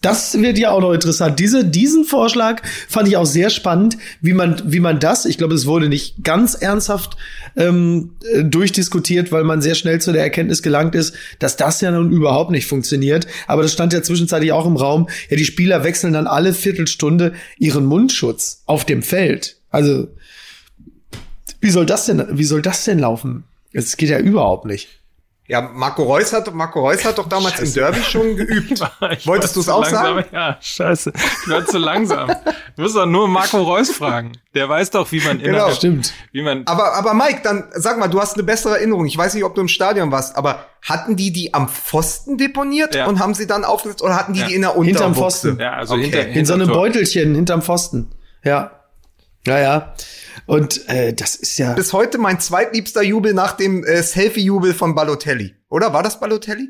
[0.02, 1.38] Das wird ja auch noch interessant.
[1.38, 5.54] Diese, diesen Vorschlag fand ich auch sehr spannend, wie man, wie man das, ich glaube,
[5.54, 7.16] es wurde nicht ganz ernsthaft
[7.56, 11.92] ähm, äh, durchdiskutiert, weil man sehr schnell zu der Erkenntnis gelangt ist, dass das ja
[11.92, 13.28] nun überhaupt nicht funktioniert.
[13.46, 15.08] Aber das stand ja zwischenzeitlich auch im Raum.
[15.30, 19.56] Ja, die Spieler wechseln dann alle Viertelstunde ihren Mundschutz auf dem Feld.
[19.70, 20.08] Also,
[21.60, 23.44] wie soll das denn, wie soll das denn laufen?
[23.72, 25.01] Es geht ja überhaupt nicht.
[25.52, 28.82] Ja, Marco Reus hat, Marco Reus hat doch damals im Derby schon geübt.
[29.10, 30.02] Ich Wolltest du es auch langsam.
[30.16, 30.24] sagen?
[30.32, 31.12] Ja, scheiße.
[31.44, 32.28] Ich war zu langsam.
[32.74, 34.32] Du musst doch nur Marco Reus fragen.
[34.54, 35.70] Der weiß doch, wie man Genau.
[35.72, 36.14] Stimmt.
[36.32, 39.04] wie man Aber, aber Mike, dann sag mal, du hast eine bessere Erinnerung.
[39.04, 42.94] Ich weiß nicht, ob du im Stadion warst, aber hatten die die am Pfosten deponiert
[42.94, 43.06] Ja.
[43.06, 44.46] und haben sie dann aufgesetzt oder hatten die Ja.
[44.46, 45.48] die in der Hinterm Unterbuchse?
[45.50, 45.58] Pfosten.
[45.60, 46.04] Ja, also Okay.
[46.04, 46.76] hinter, In so einem Tor.
[46.78, 48.10] Beutelchen hinterm Pfosten.
[48.42, 48.70] Ja.
[49.46, 49.94] Ja, ja.
[50.46, 51.72] Und äh, das ist ja.
[51.74, 55.54] Bis heute mein zweitliebster Jubel nach dem äh, Selfie-Jubel von Balotelli.
[55.68, 56.68] Oder war das Balotelli?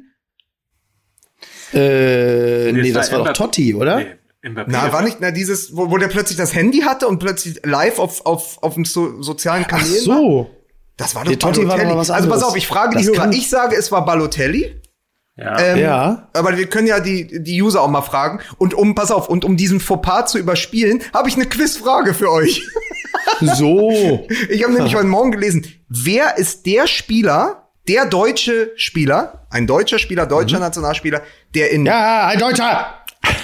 [1.73, 3.33] Äh, nee, das das war war doch.
[3.47, 3.97] Totti, oder?
[3.99, 7.19] Nee, Mbappé Na, war nicht, na, dieses, wo, wo der plötzlich das Handy hatte und
[7.19, 10.17] plötzlich live auf, auf, auf dem so, sozialen Ach Kanälen war?
[10.19, 10.51] so.
[10.97, 11.91] Das war doch Der Totti war Balotelli.
[11.91, 13.31] doch was also pass auf, ich frage die Hörer.
[13.33, 14.81] Ich sage, es war Balotelli.
[15.37, 15.59] Ja.
[15.59, 16.29] Ähm, Ja.
[16.35, 18.41] Aber wir können ja die, die User auch mal fragen.
[18.59, 22.31] Und um, pass auf, und um diesen Fauxpas zu überspielen, habe ich eine Quizfrage für
[22.31, 22.63] euch.
[23.40, 24.27] So.
[24.48, 29.98] Ich habe nämlich heute Morgen gelesen, wer ist der Spieler, der deutsche Spieler, ein deutscher
[29.98, 31.22] Spieler, deutscher Nationalspieler,
[31.55, 31.87] der in, Mhm.
[31.88, 32.94] Ja, ein Deutscher.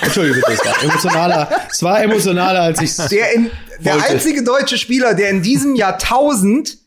[0.01, 1.51] Entschuldigung bitte, es war emotionaler.
[1.71, 3.51] Es war emotionaler, als ich der in,
[3.81, 4.09] der Wollte.
[4.09, 6.79] einzige deutsche Spieler, der in diesem Jahrtausend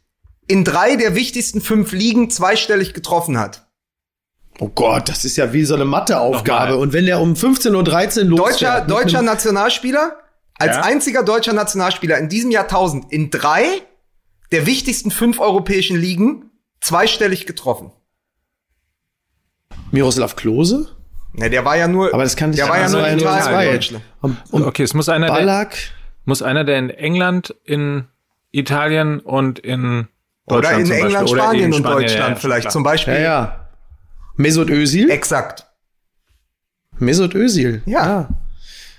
[0.47, 3.67] in drei der wichtigsten fünf Ligen zweistellig getroffen hat.
[4.59, 6.77] Oh Gott, das ist ja wie so eine Matheaufgabe.
[6.77, 8.39] Und wenn der um 15.13 Uhr losfährt.
[8.39, 10.17] Deutscher, deutscher Nationalspieler,
[10.61, 10.83] als Ja.
[10.83, 13.63] einziger deutscher Nationalspieler in diesem Jahrtausend in drei
[14.51, 17.91] der wichtigsten fünf europäischen Ligen zweistellig getroffen.
[19.91, 20.89] Miroslav Klose?
[21.33, 23.19] Ne, der war ja nur, Aber das kann der war ja das nur war in
[23.19, 24.01] ja nur Italien.
[24.21, 25.77] Und, und okay, es muss einer, der, Ballack?
[26.25, 28.05] muss einer, der in England, in
[28.51, 30.07] Italien und in
[30.45, 32.61] Oder Deutschland in zum England, Beispiel, oder Spanien in und Spanien, Deutschland ja, ja, vielleicht
[32.61, 32.71] klar.
[32.73, 33.13] zum Beispiel.
[33.13, 33.69] Ja, ja.
[34.35, 35.09] Mesut Özil?
[35.09, 35.65] Exakt.
[36.99, 37.81] Mesut Özil.
[37.85, 38.29] Ja.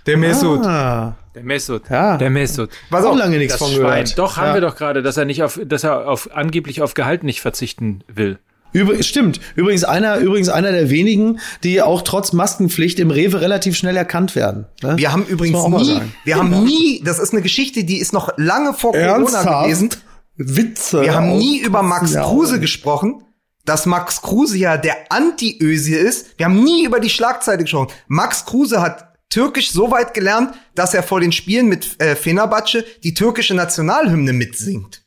[0.07, 0.65] Der Mesut.
[0.67, 1.83] Ah, Der Mesut.
[1.89, 2.17] Ja.
[2.17, 2.71] Der Mesut.
[2.91, 4.05] Pass auch lange nichts Das von Schwein.
[4.05, 4.19] gehört.
[4.19, 4.55] Doch, haben ja.
[4.55, 8.03] wir doch gerade, dass er nicht auf, dass er auf, angeblich auf Gehalt nicht verzichten
[8.13, 8.39] will.
[8.73, 9.39] Übrigens, stimmt.
[9.55, 14.35] Übrigens einer, übrigens einer der wenigen, die auch trotz Maskenpflicht im Rewe relativ schnell erkannt
[14.35, 14.67] werden.
[14.83, 14.97] Ne?
[14.97, 16.15] Wir haben übrigens nie, sagen.
[16.25, 19.65] wir haben nie, das ist eine Geschichte, die ist noch lange vor Corona Ernsthaft?
[19.65, 19.91] gewesen.
[20.37, 21.03] Witze.
[21.03, 23.23] Wir haben nie über Max der Kruse gesprochen,
[23.67, 26.39] dass Max Kruse ja der Anti-Özil ist.
[26.39, 27.89] Wir haben nie über die Schlagzeile gesprochen.
[28.09, 32.85] Max Kruse hat Türkisch so weit gelernt, dass er vor den Spielen mit äh, Fenerbahce
[33.03, 35.03] die türkische Nationalhymne mitsingt.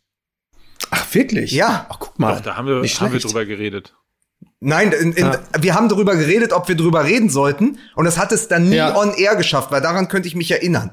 [0.90, 1.52] Ach, wirklich?
[1.52, 1.86] Ja.
[1.90, 2.36] Ach, guck mal.
[2.36, 3.94] Doch, da haben wir, Nicht haben wir drüber geredet.
[4.60, 5.40] Nein, in, in, Ja.
[5.60, 7.78] wir haben darüber geredet, ob wir darüber reden sollten.
[7.96, 8.96] Und das hat es dann nie Ja.
[8.98, 10.92] on air geschafft, weil daran könnte ich mich erinnern.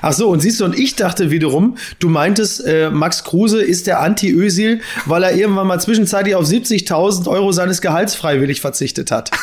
[0.00, 3.88] Ach so, und siehst du, und ich dachte wiederum, du meintest, äh, Max Kruse ist
[3.88, 9.30] der Anti-Özil, weil er irgendwann mal zwischenzeitlich auf 70.000 Euro seines Gehalts freiwillig verzichtet hat.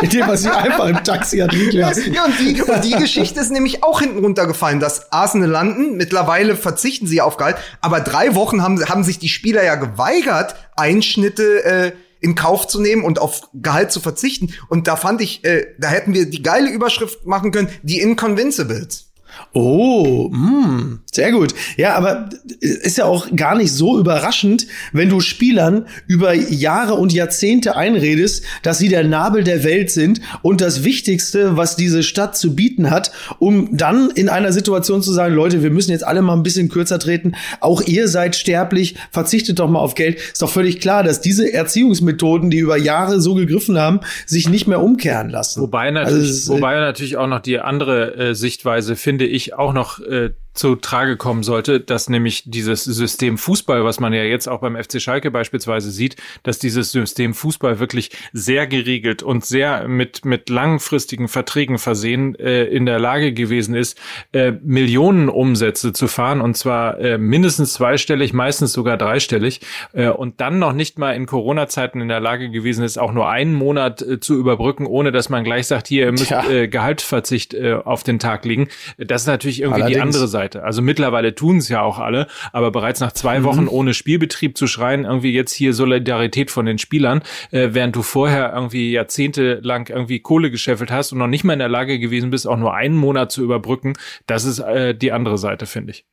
[0.00, 2.12] Indem er sich einfach im Taxi hat liegen lassen.
[2.12, 5.96] Ja, und die, und die Geschichte ist nämlich auch hinten runtergefallen, dass Arsenal landen.
[5.96, 7.56] Mittlerweile verzichten sie auf Gehalt.
[7.80, 12.80] Aber drei Wochen haben, haben sich die Spieler ja geweigert, Einschnitte äh, in Kauf zu
[12.80, 14.54] nehmen und auf Gehalt zu verzichten.
[14.68, 19.06] Und da fand ich, äh, da hätten wir die geile Überschrift machen können, die Inconvincibles.
[19.52, 21.52] Oh, mh, sehr gut.
[21.76, 22.28] Ja, aber
[22.60, 28.44] ist ja auch gar nicht so überraschend, wenn du Spielern über Jahre und Jahrzehnte einredest,
[28.62, 32.88] dass sie der Nabel der Welt sind und das Wichtigste, was diese Stadt zu bieten
[32.90, 36.44] hat, um dann in einer Situation zu sagen, Leute, wir müssen jetzt alle mal ein
[36.44, 37.32] bisschen kürzer treten.
[37.58, 40.20] Auch ihr seid sterblich, verzichtet doch mal auf Geld.
[40.20, 44.68] Ist doch völlig klar, dass diese Erziehungsmethoden, die über Jahre so gegriffen haben, sich nicht
[44.68, 45.62] mehr umkehren lassen.
[45.62, 49.54] Wobei Also natürlich, ist, äh, wobei natürlich auch noch die andere äh, Sichtweise, finde ich,
[49.54, 54.24] auch noch äh, zu Trage kommen sollte, dass nämlich dieses System Fußball, was man ja
[54.24, 59.44] jetzt auch beim FC Schalke beispielsweise sieht, dass dieses System Fußball wirklich sehr geregelt und
[59.44, 64.00] sehr mit, mit langfristigen Verträgen versehen äh, in der Lage gewesen ist,
[64.32, 69.60] äh, Millionen Umsätze zu fahren und zwar äh, mindestens zweistellig, meistens sogar dreistellig
[69.92, 73.28] äh, und dann noch nicht mal in Corona-Zeiten in der Lage gewesen ist, auch nur
[73.28, 77.54] einen Monat äh, zu überbrücken, ohne dass man gleich sagt, hier, ihr müsst äh, Gehaltsverzicht
[77.54, 78.66] äh, auf den Tag legen.
[78.96, 80.16] Das ist natürlich irgendwie die Allerdings.
[80.16, 80.47] andere Seite.
[80.56, 83.68] Also mittlerweile tun es ja auch alle, aber bereits nach zwei Wochen Mhm.
[83.68, 88.52] ohne Spielbetrieb zu schreien, irgendwie jetzt hier Solidarität von den Spielern, äh, während du vorher
[88.54, 92.46] irgendwie jahrzehntelang irgendwie Kohle gescheffelt hast und noch nicht mal in der Lage gewesen bist,
[92.46, 93.94] auch nur einen Monat zu überbrücken,
[94.26, 96.04] das ist äh, die andere Seite, finde ich.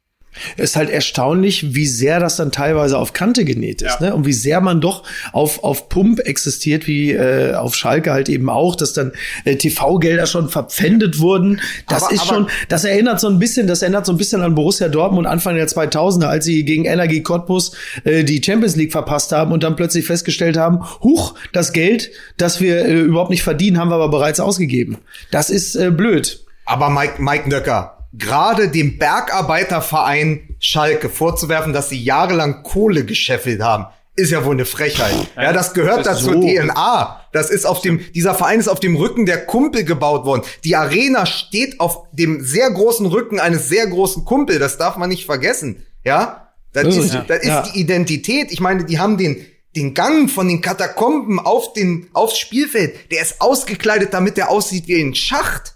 [0.57, 4.13] Ist halt erstaunlich, wie sehr das dann teilweise auf Kante genäht ist, ne?
[4.13, 8.49] Und wie sehr man doch auf auf Pump existiert, wie äh, auf Schalke halt eben
[8.49, 9.11] auch, dass dann
[9.45, 11.61] äh, TV-Gelder schon verpfändet wurden.
[11.87, 14.41] Das Aber- ist aber- schon, das erinnert so ein bisschen, das erinnert so ein bisschen
[14.41, 17.71] an Borussia Dortmund Anfang der 2000er, als sie gegen Energie Cottbus
[18.03, 22.61] äh, die Champions League verpasst haben und dann plötzlich festgestellt haben, huch, das Geld, das
[22.61, 24.97] wir äh, überhaupt nicht verdienen, haben wir aber bereits ausgegeben.
[25.31, 26.41] Das ist äh, blöd.
[26.65, 33.85] Aber Mike, Mike Nöcker, gerade dem Bergarbeiterverein Schalke vorzuwerfen, dass sie jahrelang Kohle gescheffelt haben,
[34.17, 35.13] ist ja wohl eine Frechheit.
[35.35, 36.41] Ja, das gehört das dazu so.
[36.41, 37.21] DNA.
[37.33, 40.43] Das ist auf dem, dieser Verein ist auf dem Rücken der Kumpel gebaut worden.
[40.63, 44.57] Die Arena steht auf dem sehr großen Rücken eines sehr großen Kumpel.
[44.57, 45.85] Das darf man nicht vergessen.
[46.05, 47.27] Ja, das Das ist richtig.
[47.27, 47.61] das ist Ja.
[47.63, 48.51] die Identität.
[48.53, 53.11] Ich meine, die haben den, den Gang von den Katakomben auf den, aufs Spielfeld.
[53.11, 55.74] Der ist ausgekleidet, damit der aussieht wie ein Schacht.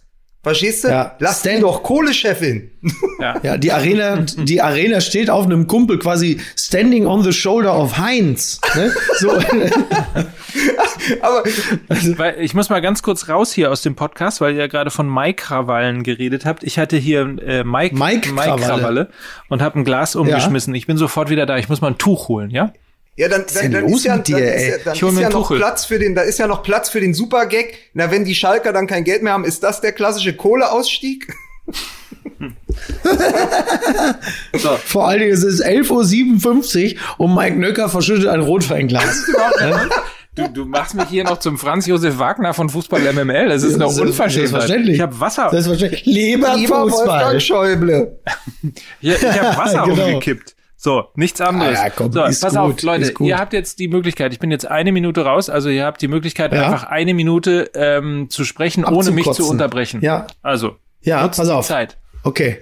[0.49, 0.87] Verstehst du?
[0.89, 1.15] Ja.
[1.19, 2.71] Lass Stan- doch Kohlechefin.
[3.43, 7.97] Ja, die Arena, die Arena steht auf einem Kumpel quasi standing on the shoulder of
[7.97, 8.61] Heinz.
[8.75, 8.93] Ne?
[9.17, 9.31] So,
[11.21, 11.43] Aber
[12.17, 14.89] Weil ich muss mal ganz kurz raus hier aus dem Podcast, weil ihr ja gerade
[14.91, 16.63] von Mai-Krawallen geredet habt.
[16.63, 18.33] Ich hatte hier äh, Mike, Mai-Krawalle.
[18.61, 19.09] Mai-Krawalle
[19.49, 20.73] und habe ein Glas umgeschmissen.
[20.75, 21.57] Ich bin sofort wieder da.
[21.57, 22.71] Ich muss mal ein Tuch holen, ja?
[23.19, 25.29] Ja, dann, dann, dann los ist ja, mit dir, dann ist ja, dann ist ja
[25.29, 25.57] noch Tuchel.
[25.57, 27.73] Platz für den, da ist ja noch Platz für den Supergag.
[27.93, 31.27] Na, wenn die Schalker dann kein Geld mehr haben, ist das der klassische Kohleausstieg?
[34.85, 39.25] vor allen Dingen es ist 11.57 Uhr und Mike Nöcker verschüttet ein Rotweinglas.
[40.35, 43.49] Du, du machst mich hier noch zum Franz Josef Wagner von Fußball MML.
[43.49, 44.47] Das ist Das noch ist unverschämt.
[44.47, 44.95] selbstverständlich.
[44.95, 46.05] Ich habe Wasser, Selbstverständlich.
[46.05, 47.07] Lieber Leberfußball.
[47.07, 48.17] Wolfgang Schäuble.
[49.01, 50.05] hier, ich hab Wasser Genau.
[50.05, 50.55] umgekippt.
[50.81, 51.77] So, nichts anderes.
[51.77, 54.49] Ah ja, komm, so, pass gut, auf, Leute, ihr habt jetzt die Möglichkeit, ich bin
[54.49, 56.63] jetzt eine Minute raus, also ihr habt die Möglichkeit, Ja.
[56.67, 59.99] einfach eine Minute ähm, zu sprechen, ohne mich zu unterbrechen.
[60.01, 60.27] Ja.
[60.41, 61.67] Also, Ja, pass auf.
[61.67, 61.97] Zeit.
[62.23, 62.59] Okay.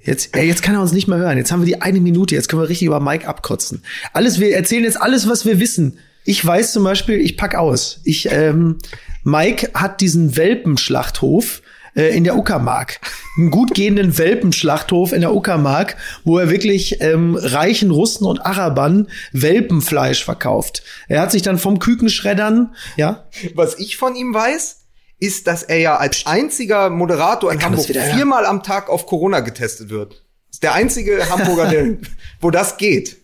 [0.00, 1.36] Jetzt, ja, jetzt kann er uns nicht mehr hören.
[1.36, 2.36] Jetzt haben wir die eine Minute.
[2.36, 3.82] Jetzt können wir richtig über Mike abkotzen.
[4.12, 5.98] Alles, wir erzählen jetzt alles, was wir wissen.
[6.24, 8.00] Ich weiß zum Beispiel, ich pack aus.
[8.04, 8.78] Ich, ähm,
[9.24, 11.60] Mike hat diesen Welpenschlachthof
[11.94, 13.00] äh, in der Uckermark.
[13.36, 19.08] Einen gut gehenden Welpenschlachthof in der Uckermark, wo er wirklich ähm, reichen Russen und Arabern
[19.32, 20.82] Welpenfleisch verkauft.
[21.08, 24.78] Er hat sich dann vom Kükenschreddern, ja, Was ich von ihm weiß,
[25.20, 28.14] ist, dass er ja als einziger Moderator in Hamburg wieder, ja.
[28.14, 30.24] viermal am Tag auf Corona getestet wird.
[30.50, 31.96] Ist der einzige Hamburger, der,
[32.40, 33.18] wo das geht.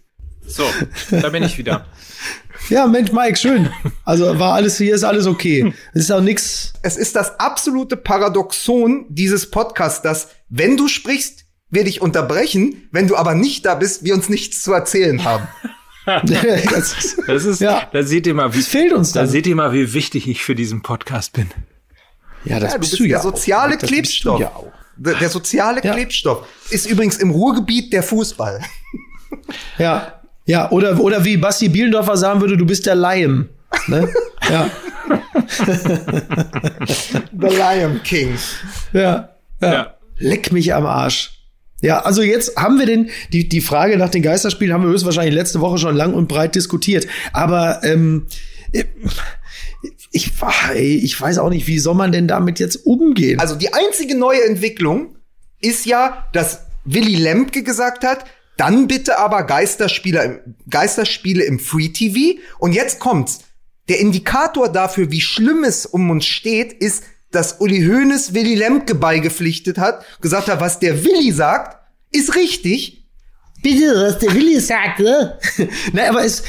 [0.47, 0.65] So,
[1.11, 1.87] da bin ich wieder.
[2.71, 3.69] Ja, Mensch, Mike, schön.
[4.05, 5.73] Also war alles hier, ist alles okay.
[5.93, 6.73] Es ist auch nix.
[6.83, 13.09] Es ist das absolute Paradoxon dieses Podcasts, dass wenn du sprichst, wir dich unterbrechen, wenn
[13.09, 15.47] du aber nicht da bist, wir uns nichts zu erzählen haben.
[16.25, 17.89] das, ist, Das ist, Ja.
[17.93, 19.29] da seht ihr mal, wie, das fehlt uns da dann.
[19.31, 21.51] seht ihr mal, wie wichtig ich für diesen Podcast bin.
[22.45, 23.21] Ja, das Ja, du bist du der ja.
[23.23, 23.81] soziale auch.
[23.81, 24.41] Klebstoff.
[24.41, 24.73] Ja auch.
[24.97, 25.93] Der, der soziale Ja.
[25.95, 28.61] Klebstoff ist übrigens im Ruhrgebiet der Fußball.
[29.79, 33.49] Ja, ja, oder, oder wie Basti Bielendorfer sagen würde, du bist der Lion.
[33.89, 34.09] Ne?
[34.51, 34.71] ja,
[37.33, 38.37] The Lion King.
[38.93, 39.31] ja,
[39.61, 39.95] ja, Ja.
[40.19, 41.33] Leck mich am Arsch.
[41.83, 45.35] Ja, also jetzt haben wir den, die, die Frage nach den Geisterspielen haben wir höchstwahrscheinlich
[45.35, 47.07] letzte Woche schon lang und breit diskutiert.
[47.33, 48.27] Aber ähm,
[50.13, 50.33] ich,
[51.03, 53.39] ich weiß auch nicht, wie soll man denn damit jetzt umgehen?
[53.41, 55.17] Also die einzige neue Entwicklung
[55.61, 58.25] ist ja, dass Willy Lemke gesagt hat,
[58.57, 62.41] dann bitte aber Geisterspieler Geisterspiele im Free TV.
[62.59, 63.41] Und jetzt kommt's.
[63.89, 68.95] Der Indikator dafür, wie schlimm es um uns steht, ist, dass Uli Hoeneß Willy Lemke
[68.95, 71.79] beigepflichtet hat, gesagt hat, was der Willy sagt,
[72.11, 73.04] ist richtig.
[73.65, 75.39] Bitte, was der Willi sagt, ne?
[75.95, 76.43] Na, aber es,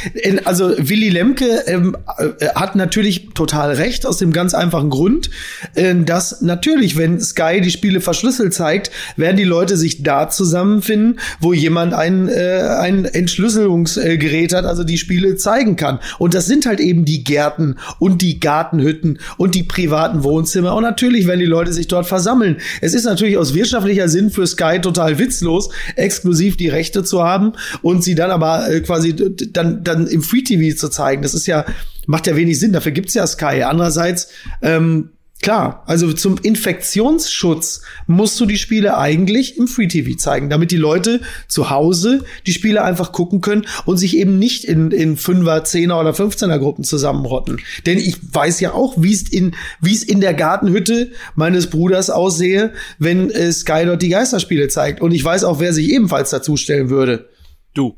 [0.44, 5.30] also Willy Lemke ähm, äh, hat natürlich total recht aus dem ganz einfachen Grund,
[5.76, 11.22] äh, dass natürlich, wenn Sky die Spiele verschlüsselt zeigt, werden die Leute sich da zusammenfinden,
[11.40, 16.00] wo jemand ein äh, ein Entschlüsselungsgerät hat, also die Spiele zeigen kann.
[16.20, 20.76] Und das sind halt eben die Gärten und die Gartenhütten und die privaten Wohnzimmer.
[20.76, 22.58] Und natürlich werden die Leute sich dort versammeln.
[22.82, 27.54] Es ist natürlich aus wirtschaftlicher Sinn für Sky total witzlos, exklusiv die Rechte zu haben
[27.82, 29.16] und sie dann aber äh, quasi
[29.52, 31.22] dann, dann im Free TV zu zeigen.
[31.22, 31.66] Das ist ja,
[32.08, 32.74] macht ja wenig Sinn.
[32.74, 33.64] Dafür gibt's ja Sky.
[33.64, 34.30] Andererseits,
[34.62, 35.12] ähm,
[35.46, 40.76] Klar, also zum Infektionsschutz musst du die Spiele eigentlich im Free TV zeigen, damit die
[40.76, 45.64] Leute zu Hause die Spiele einfach gucken können und sich eben nicht in, in Fünfer,
[45.64, 47.62] Zehner oder 15er Gruppen zusammenrotten.
[47.86, 52.10] Denn ich weiß ja auch, wie es in, wie es in der Gartenhütte meines Bruders
[52.10, 55.00] aussehe, wenn äh, Sky dort die Geisterspiele zeigt.
[55.00, 57.30] Und ich weiß auch, wer sich ebenfalls dazustellen würde.
[57.76, 57.98] Du.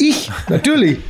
[0.00, 0.98] Ich, natürlich.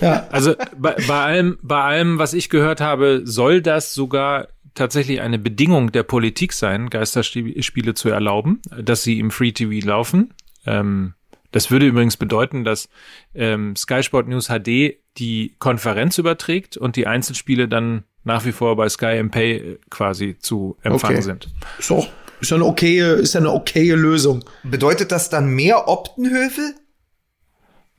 [0.00, 0.28] Ja.
[0.30, 4.46] Also bei, bei allem, bei allem, was ich gehört habe, soll das sogar
[4.78, 10.32] tatsächlich eine Bedingung der Politik sein, Geisterspiele zu erlauben, dass sie im Free TV laufen.
[10.66, 11.14] Ähm,
[11.52, 12.88] das würde übrigens bedeuten, dass
[13.34, 18.76] ähm, Sky Sport News HD die Konferenz überträgt und die Einzelspiele dann nach wie vor
[18.76, 21.22] bei Sky im Pay äh, quasi zu empfangen Okay.
[21.24, 21.48] sind.
[21.78, 22.08] Ist auch,
[22.40, 24.44] ist ja eine okaye, ist ja eine okaye Lösung.
[24.62, 26.74] Bedeutet das dann mehr Optenhöfe?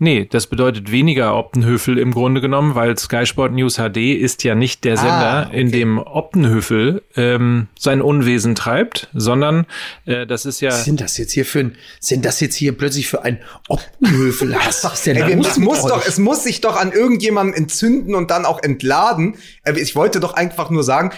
[0.01, 4.55] Nee, das bedeutet weniger Optenhöfel im Grunde genommen, weil Sky Sport News HD ist ja
[4.55, 5.59] nicht der Sender, Ah, okay.
[5.59, 9.65] in dem Optenhöfel ähm, sein Unwesen treibt, sondern
[10.05, 12.77] äh, das ist ja Was sind das jetzt hier für ein, sind das jetzt hier
[12.77, 14.55] plötzlich für ein Optenhöfel?
[14.65, 15.89] Was ist denn Ey, muss euch?
[15.91, 19.35] doch, es muss sich doch an irgendjemandem entzünden und dann auch entladen.
[19.63, 21.11] Äh, Ich wollte doch einfach nur sagen,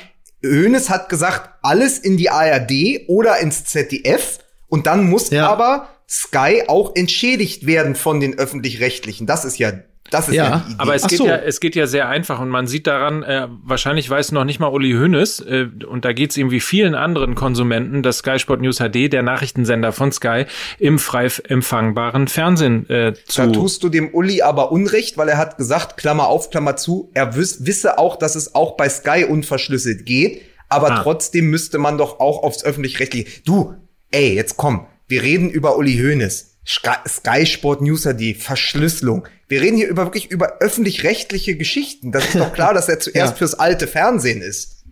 [0.43, 5.47] Hoeneß hat gesagt, alles in die ARD oder ins ZDF und dann muss Ja.
[5.51, 9.25] aber Sky auch entschädigt werden von den öffentlich-rechtlichen.
[9.27, 9.71] Das ist ja
[10.09, 10.43] Das ist Ja.
[10.43, 10.81] ja, die Idee.
[10.81, 11.25] Aber es geht so.
[11.25, 14.59] ja, es geht ja sehr einfach und man sieht daran, äh, wahrscheinlich weiß noch nicht
[14.59, 18.37] mal Uli Hoeneß, äh, und da geht es ihm wie vielen anderen Konsumenten, dass Sky
[18.37, 20.47] Sport News HD, der Nachrichtensender von Sky,
[20.79, 23.43] im frei empfangbaren Fernsehen äh, zu.
[23.43, 27.09] Da tust du dem Uli aber Unrecht, weil er hat gesagt, Klammer auf, Klammer zu,
[27.13, 30.99] er wiss, wisse auch, dass es auch bei Sky unverschlüsselt geht, aber Ah.
[31.03, 33.43] trotzdem müsste man doch auch aufs öffentlich-rechtliche.
[33.45, 33.75] Du,
[34.11, 36.47] ey, jetzt komm, wir reden über Uli Hoeneß.
[36.65, 39.27] Sky, Sport News die Verschlüsselung.
[39.47, 42.11] Wir reden hier über wirklich über öffentlich-rechtliche Geschichten.
[42.11, 43.37] Das ist doch klar, dass er zuerst Ja.
[43.37, 44.85] fürs alte Fernsehen ist.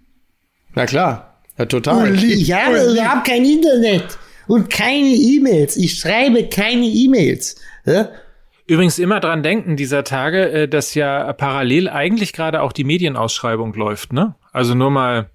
[0.76, 1.42] Na klar.
[1.58, 2.16] Ja, total.
[2.24, 4.18] Ich habe überhaupt kein Internet
[4.48, 5.78] und keine E-Mails.
[5.78, 7.56] Ich schreibe keine E-Mails.
[7.86, 8.10] Ja?
[8.66, 13.74] Übrigens immer dran denken dieser Tage, äh, dass ja parallel eigentlich gerade auch die Medienausschreibung
[13.74, 14.36] läuft, ne?
[14.52, 15.30] Also nur mal,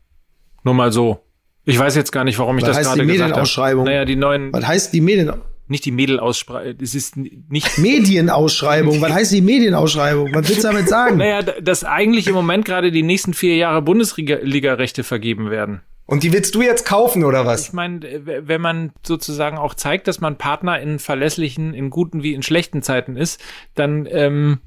[0.63, 1.24] nur mal so.
[1.65, 3.31] Ich weiß jetzt gar nicht, warum ich Was das gerade die gesagt habe.
[3.31, 3.85] Medienausschreibung?
[3.85, 5.33] Naja, die neuen, Was heißt die Medien
[5.67, 9.01] nicht die Mädelausschreibung, es ist nicht Medienausschreibung?
[9.01, 10.35] Was heißt die Medienausschreibung?
[10.35, 11.17] Was willst du damit sagen?
[11.25, 15.81] Naja, dass eigentlich im Moment gerade die nächsten vier Jahre Bundesliga-Rechte vergeben werden.
[16.07, 17.69] Und die willst du jetzt kaufen oder was?
[17.69, 22.35] Ich meine, wenn man sozusagen auch zeigt, dass man Partner in verlässlichen, in guten wie
[22.35, 23.43] in schlechten Zeiten ist,
[23.75, 24.59] dann ähm,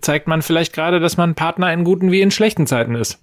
[0.00, 3.22] zeigt man vielleicht gerade, dass man Partner in guten wie in schlechten Zeiten ist.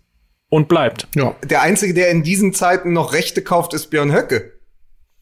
[0.54, 1.08] Und bleibt.
[1.16, 1.36] Ja.
[1.43, 4.51] Der einzige, der in diesen Zeiten noch Rechte kauft, ist Björn Höcke.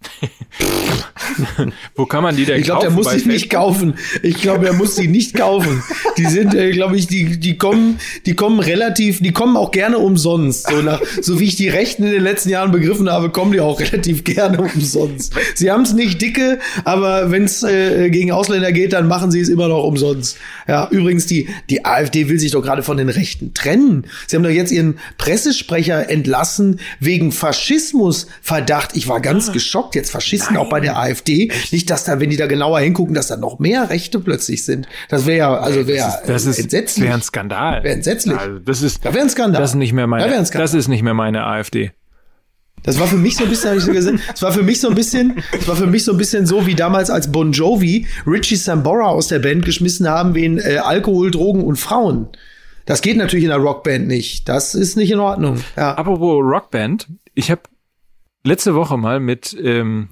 [1.95, 3.03] Wo kann man die denn Ich glaube, der kaufen?
[3.03, 3.93] muss sie nicht kaufen.
[4.23, 5.83] Ich glaube, er muss sie nicht kaufen.
[6.17, 9.97] Die sind, äh, glaube ich, die, die kommen, die kommen relativ, die kommen auch gerne
[9.99, 10.69] umsonst.
[10.69, 13.61] So nach, so wie ich die Rechten in den letzten Jahren begriffen habe, kommen die
[13.61, 15.33] auch relativ gerne umsonst.
[15.55, 19.39] Sie haben es nicht dicke, aber wenn es äh, gegen Ausländer geht, dann machen sie
[19.39, 20.37] es immer noch umsonst.
[20.67, 24.05] Ja, übrigens, die, die AfD will sich doch gerade von den Rechten trennen.
[24.27, 28.95] Sie haben doch jetzt ihren Pressesprecher entlassen wegen Faschismusverdacht.
[28.95, 29.90] Ich war ganz geschockt.
[29.95, 31.51] Jetzt Faschisten auch bei der AfD.
[31.71, 34.87] Nicht, dass da, wenn die da genauer hingucken, dass da noch mehr Rechte plötzlich sind.
[35.09, 37.05] Das wäre ja, also wäre Das ist entsetzlich.
[37.05, 37.83] wäre ein Skandal.
[37.83, 38.37] Wäre entsetzlich.
[38.37, 39.61] Also das ist Da wäre ein Skandal.
[39.61, 41.91] das ist nicht mehr meine Da das ist nicht mehr meine AfD.
[42.83, 44.81] Das war für mich so ein bisschen, hab ich so gesehen, das war für mich
[44.81, 47.51] so ein bisschen, das war für mich so ein bisschen so wie damals, als Bon
[47.51, 52.29] Jovi Richie Sambora aus der Band geschmissen haben wegen äh, Alkohol, Drogen und Frauen.
[52.87, 54.49] Das geht natürlich in einer Rockband nicht.
[54.49, 55.63] Das ist nicht in Ordnung.
[55.77, 55.93] Ja.
[55.93, 57.61] Apropos Rockband, ich habe
[58.43, 60.09] letzte Woche mal mit ähm,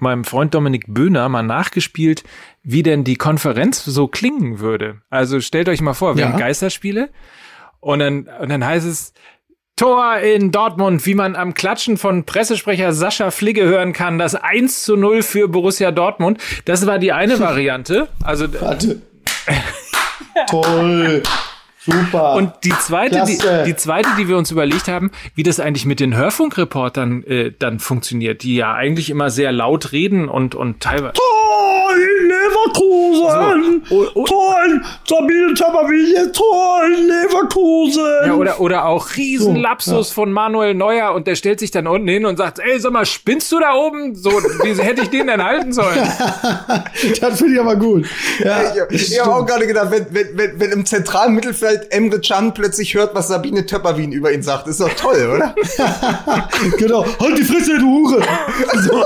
[0.00, 2.24] meinem Freund Dominik Böhner mal nachgespielt,
[2.62, 5.02] wie denn die Konferenz so klingen würde.
[5.10, 6.30] Also stellt euch mal vor, wir Ja.
[6.32, 7.10] haben Geisterspiele
[7.80, 9.12] und dann, und dann heißt es
[9.76, 14.82] Tor in Dortmund, wie man am Klatschen von Pressesprecher Sascha Fligge hören kann, das 1
[14.82, 16.40] zu 0 für Borussia Dortmund.
[16.64, 18.08] Das war die eine Variante.
[18.24, 19.00] Also Warte.
[20.48, 21.22] Toll.
[21.90, 22.34] Super.
[22.34, 26.00] Und die zweite, die, die zweite, die wir uns überlegt haben, wie das eigentlich mit
[26.00, 31.14] den Hörfunkreportern äh, dann funktioniert, die ja eigentlich immer sehr laut reden und und teilweise
[31.14, 33.82] Tor in Leverkusen!
[33.88, 33.94] So.
[33.96, 34.24] Oh, oh.
[34.26, 38.26] Tor in Sabine Tabaville, Tor in Leverkusen!
[38.26, 41.86] ja, oder oder auch riesen So, Lapsus von Manuel Neuer und der stellt sich dann
[41.86, 44.14] unten hin und sagt, ey, sag mal, spinnst du da oben?
[44.14, 45.96] So, wie hätte ich den denn halten sollen?
[47.20, 48.06] das finde ich aber gut.
[48.40, 48.60] Ja,
[48.90, 52.54] Ich, ich habe auch gerade gedacht, wenn, wenn, wenn, wenn im zentralen Mittelfeld Emre Can
[52.54, 55.54] plötzlich hört, was Sabine Töpperwien über ihn sagt, ist doch toll, oder?
[56.78, 57.04] genau.
[57.20, 58.22] Halt die Fresse, du Hure!
[58.82, 59.04] So.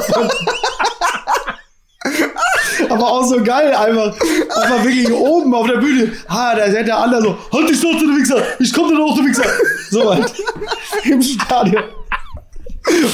[2.88, 4.14] Aber auch so geil, einfach,
[4.54, 6.12] einfach wirklich oben auf der Bühne.
[6.28, 8.42] Ha, da ist der andere so, halt dich doch, du Wichser!
[8.58, 9.44] Ich komm da hoch, du Wichser!
[9.90, 10.32] So halt.
[11.04, 11.84] Im Stadion.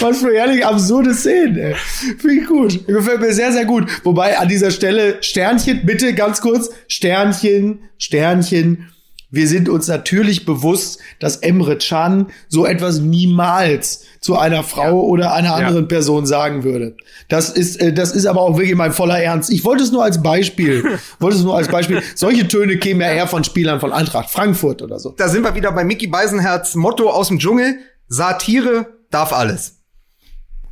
[0.00, 1.74] Was für ehrlich absurde Szenen, ey.
[2.18, 2.86] Finde ich gut.
[2.86, 3.86] Gefällt mir sehr, sehr gut.
[4.04, 8.90] Wobei an dieser Stelle Sternchen, bitte ganz kurz, Sternchen, Sternchen.
[9.30, 15.34] Wir sind uns natürlich bewusst, dass Emre Can so etwas niemals zu einer Frau oder
[15.34, 16.96] einer anderen Person sagen würde.
[17.28, 19.50] Das ist, äh, das ist aber auch wirklich mein voller Ernst.
[19.50, 22.02] Ich wollte es nur als Beispiel, wollte es nur als Beispiel.
[22.14, 25.14] Solche Töne kämen ja eher von Spielern von Eintracht Frankfurt oder so.
[25.16, 27.80] Da sind wir wieder bei Mickey Beisenherz Motto aus dem Dschungel.
[28.08, 29.78] Satire darf alles.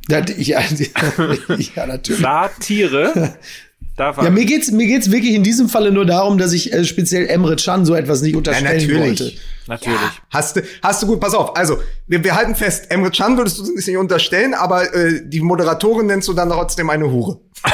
[0.09, 0.61] Ja, ja,
[1.75, 2.21] ja natürlich.
[2.21, 3.35] Satire.
[3.97, 6.85] Darf Ja, mir geht's, mir geht's wirklich in diesem Falle nur darum, dass ich äh,
[6.85, 9.19] speziell Emre Can so etwas nicht unterstellen natürlich.
[9.19, 9.33] wollte.
[9.67, 9.97] natürlich.
[10.29, 11.57] Hast du, hast du gut, pass auf.
[11.57, 15.41] Also, wir, wir halten fest, Emre Can würdest du uns nicht unterstellen, aber äh, die
[15.41, 17.39] Moderatorin nennst du dann trotzdem eine Hure.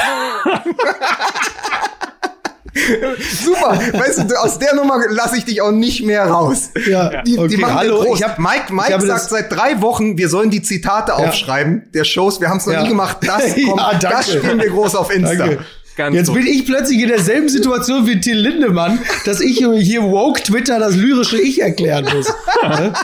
[3.44, 6.70] Super, weißt du, aus der Nummer lasse ich dich auch nicht mehr raus.
[6.88, 8.18] Ja, Die, okay, die machen hallo, groß.
[8.18, 12.40] ich hab- Mike, Mike sagt seit drei Wochen, wir sollen die Zitate aufschreiben der Shows.
[12.40, 12.82] Wir haben es noch Ja.
[12.82, 13.18] nie gemacht.
[13.20, 14.08] Das, Ja, kommt, danke.
[14.10, 15.36] das spielen wir groß auf Insta.
[15.36, 15.64] Danke.
[15.96, 20.42] Ganz Jetzt bin ich plötzlich in derselben Situation wie Till Lindemann, dass ich hier woke
[20.42, 22.32] Twitter das lyrische Ich erklären muss.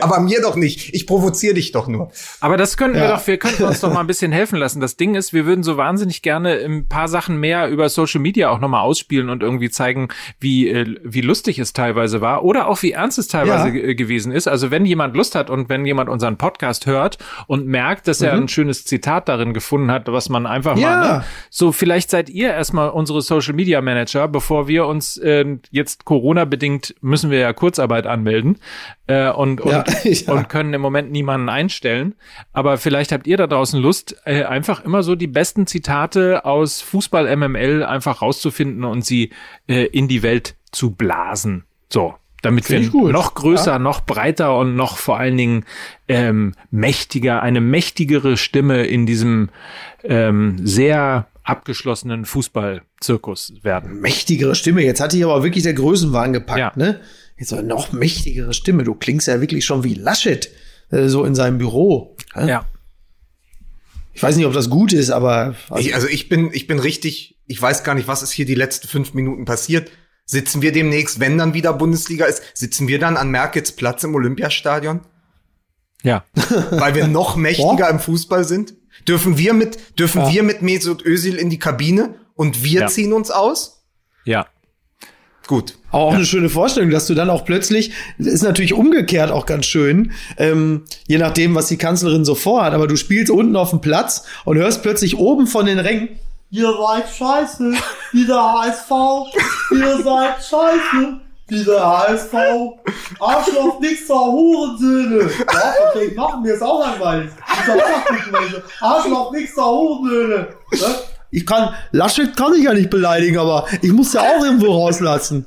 [0.00, 0.94] Aber mir doch nicht.
[0.94, 2.10] Ich provoziere dich doch nur.
[2.40, 3.16] Aber das könnten wir Ja.
[3.16, 4.80] doch, wir könnten uns doch mal ein bisschen helfen lassen.
[4.80, 8.48] Das Ding ist, wir würden so wahnsinnig gerne ein paar Sachen mehr über Social Media
[8.50, 10.08] auch nochmal ausspielen und irgendwie zeigen,
[10.40, 13.70] wie, äh, wie lustig es teilweise war oder auch wie ernst es teilweise Ja.
[13.70, 14.48] ge- gewesen ist.
[14.48, 18.32] Also wenn jemand Lust hat und wenn jemand unseren Podcast hört und merkt, dass er
[18.32, 20.80] ein schönes Zitat darin gefunden hat, was man einfach Mhm.
[20.82, 20.90] Ja.
[20.90, 21.24] mal, ne?
[21.50, 26.94] so vielleicht seid ihr erstmal unsere Social Media Manager, bevor wir uns äh, jetzt Corona-bedingt
[27.00, 28.58] müssen wir ja Kurzarbeit anmelden
[29.06, 30.32] äh, und, und, Ja, ja.
[30.32, 32.14] und können im Moment niemanden einstellen.
[32.52, 36.80] Aber vielleicht habt ihr da draußen Lust, äh, einfach immer so die besten Zitate aus
[36.80, 39.30] Fußball MML einfach rauszufinden und sie
[39.66, 41.64] äh, in die Welt zu blasen.
[41.88, 42.14] So.
[42.42, 42.80] Damit wir
[43.10, 45.64] noch größer, noch breiter und noch vor allen Dingen
[46.06, 49.48] ähm, mächtiger, eine mächtigere Stimme in diesem
[50.04, 54.00] ähm, sehr abgeschlossenen Fußballzirkus werden.
[54.00, 54.82] Mächtigere Stimme.
[54.82, 56.72] Jetzt hatte ich aber wirklich der Größenwahn gepackt, Ja.
[56.76, 57.00] ne?
[57.38, 58.82] Jetzt eine noch mächtigere Stimme.
[58.84, 60.50] Du klingst ja wirklich schon wie Laschet,
[60.90, 62.16] äh, so in seinem Büro.
[62.34, 62.66] Ja.
[64.12, 67.38] Ich weiß nicht, ob das gut ist, aber Ich, also ich bin, ich bin richtig,
[67.46, 69.90] ich weiß gar nicht, was ist hier die letzten fünf Minuten passiert.
[70.24, 74.14] Sitzen wir demnächst, wenn dann wieder Bundesliga ist, sitzen wir dann an Merkels Platz im
[74.14, 75.00] Olympiastadion?
[76.02, 76.24] Ja.
[76.70, 78.74] Weil wir noch mächtiger im Fußball sind?
[79.08, 82.86] Dürfen wir mit, dürfen wir mit Mesut Özil in die Kabine und wir Ja.
[82.88, 83.82] ziehen uns aus?
[84.24, 84.46] Ja.
[85.46, 85.78] Gut.
[85.92, 89.46] Aber auch eine schöne Vorstellung, dass du dann auch plötzlich, das ist natürlich umgekehrt auch
[89.46, 93.70] ganz schön, ähm, je nachdem, was die Kanzlerin so vorhat, aber du spielst unten auf
[93.70, 96.08] dem Platz und hörst plötzlich oben von den Rängen,
[96.48, 97.72] Ihr seid scheiße,
[98.12, 98.90] wie der HSV.
[99.72, 102.34] Ihr seid scheiße, wie der HSV.
[103.20, 105.30] Arschloch, nix zur Hurensöhne.
[105.52, 107.30] Ja, okay, machen wir es auch langweilig.
[108.80, 110.48] Arschloch, nix zur Hurensöhne.
[110.72, 110.94] Ne?
[111.30, 115.46] ich kann, Laschet kann ich ja nicht beleidigen, aber ich muss ja auch irgendwo rauslassen.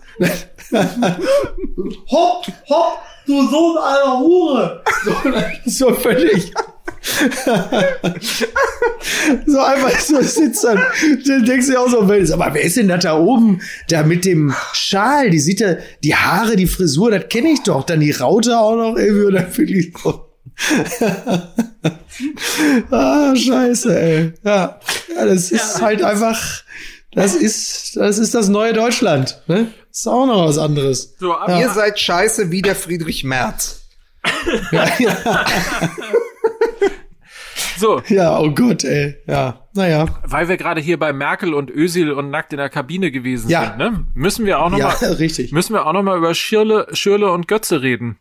[2.11, 4.83] Hopp, hopp, du Sohn einer Hure.
[5.65, 6.53] so völlig.
[9.45, 10.81] So einfach so sitzt dann,
[11.25, 14.25] dann denkst du dir auch so, aber wer ist denn das da oben, da mit
[14.25, 18.11] dem Schal, die sieht ja, die Haare, die Frisur, das kenne ich doch, dann die
[18.11, 20.25] Raute auch noch irgendwie und dann wirklich so.
[22.91, 24.33] ah, scheiße, ey.
[24.43, 24.79] Ja,
[25.15, 26.63] ja das ist halt einfach,
[27.13, 29.73] das ist, das ist das neue Deutschland, ne?
[29.91, 31.15] Ist auch noch was anderes.
[31.19, 33.81] So, ab, Ihr seid scheiße wie der Friedrich Merz.
[34.71, 35.45] Ja, ja,
[37.79, 39.15] so ja, oh Gott, ey.
[39.27, 40.05] Ja, naja.
[40.23, 43.63] weil wir gerade hier bei Merkel und Ösil und nackt in der Kabine gewesen Ja.
[43.65, 44.05] sind, ne?
[44.13, 45.51] müssen wir auch noch Ja, mal, richtig.
[45.51, 48.17] müssen wir auch noch mal über Schirle, Schirle und Götze reden.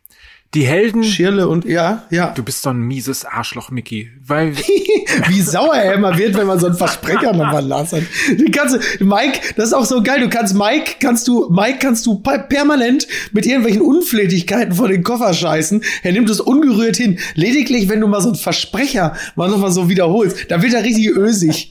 [0.55, 1.03] Die Helden.
[1.03, 2.31] Schirle und ja, ja.
[2.31, 4.09] du bist so ein mieses Arschloch, Mickey.
[4.25, 4.55] Weil
[5.27, 8.01] Wie sauer er immer wird, wenn man so einen Versprecher nochmal las hat.
[8.29, 10.21] Die kannst du, Mike, das ist auch so geil.
[10.21, 15.03] Du kannst Mike, kannst du, Mike kannst du per- permanent mit irgendwelchen Unflätigkeiten vor den
[15.03, 15.83] Koffer scheißen.
[16.03, 17.19] Er nimmt es ungerührt hin.
[17.35, 21.09] Lediglich, wenn du mal so einen Versprecher mal nochmal so wiederholst, dann wird er richtig
[21.09, 21.69] ösig.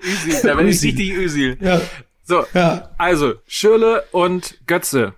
[0.00, 1.56] Ösil, da bin ich richtig Ösil.
[1.60, 1.80] Ja.
[2.24, 2.90] So, Ja.
[2.98, 5.14] also Schirle und Götze.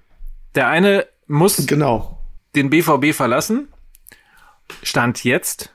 [0.55, 2.14] Der eine muss Genau.
[2.57, 3.69] Den BVB verlassen.
[4.83, 5.71] Stand jetzt.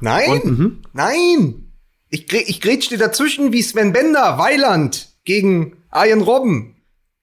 [0.00, 1.72] Nein, nein.
[2.08, 6.76] Ich, ich grätsch dir dazwischen wie Sven Bender, Weiland gegen Arjen Robben.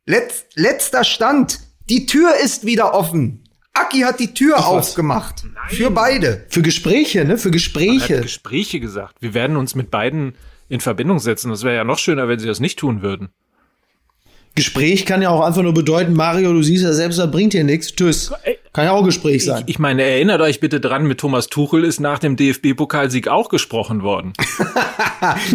[0.05, 1.59] Letz, letzter Stand.
[1.89, 3.43] Die Tür ist wieder offen.
[3.73, 4.65] Aki hat die Tür was.
[4.65, 5.43] aufgemacht.
[5.69, 6.45] Für beide.
[6.49, 7.37] Für Gespräche, ne?
[7.37, 8.21] Für Er hat Gespräche.
[8.21, 9.15] Gespräche gesagt.
[9.21, 10.35] Wir werden uns mit beiden
[10.67, 11.49] in Verbindung setzen.
[11.49, 13.29] Das wäre ja noch schöner, wenn sie das nicht tun würden.
[14.55, 17.63] Gespräch kann ja auch einfach nur bedeuten, Mario, du siehst ja selbst, das bringt dir
[17.63, 17.93] nichts.
[17.95, 18.31] Tschüss.
[18.73, 19.63] Kann ja auch Gespräch sein.
[19.67, 24.03] Ich meine, erinnert euch bitte dran, mit Thomas Tuchel ist nach dem DFB-Pokalsieg auch gesprochen
[24.03, 24.33] worden.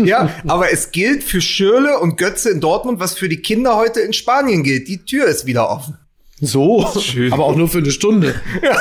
[0.04, 4.00] Ja, aber es gilt für Schürle und Götze in Dortmund, was für die Kinder heute
[4.00, 4.88] in Spanien gilt.
[4.88, 5.96] Die Tür ist wieder offen.
[6.40, 7.32] So, Schön.
[7.32, 8.34] aber auch nur für eine Stunde.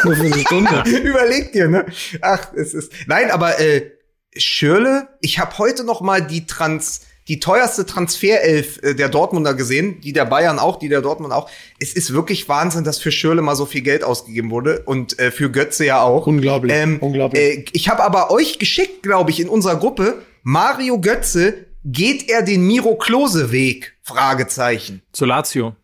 [0.03, 0.83] Nur für eine Stunde.
[1.03, 1.85] Überleg dir, ne?
[2.21, 2.91] Ach, es ist.
[3.07, 3.91] Nein, aber äh,
[4.35, 10.01] Schürle, ich habe heute noch mal die Trans, die teuerste Transferelf äh, der Dortmunder gesehen,
[10.01, 11.49] die der Bayern auch, die der Dortmund auch.
[11.79, 15.31] Es ist wirklich Wahnsinn, dass für Schürle mal so viel Geld ausgegeben wurde und äh,
[15.31, 16.27] für Götze ja auch.
[16.27, 17.41] Unglaublich, Ähm, unglaublich.
[17.41, 21.65] Äh, ich habe aber euch geschickt, glaube ich, in unserer Gruppe Mario Götze.
[21.85, 23.93] Geht er den Miro Klose Weg?
[24.03, 25.01] Fragezeichen.
[25.11, 25.75] Zu Lazio.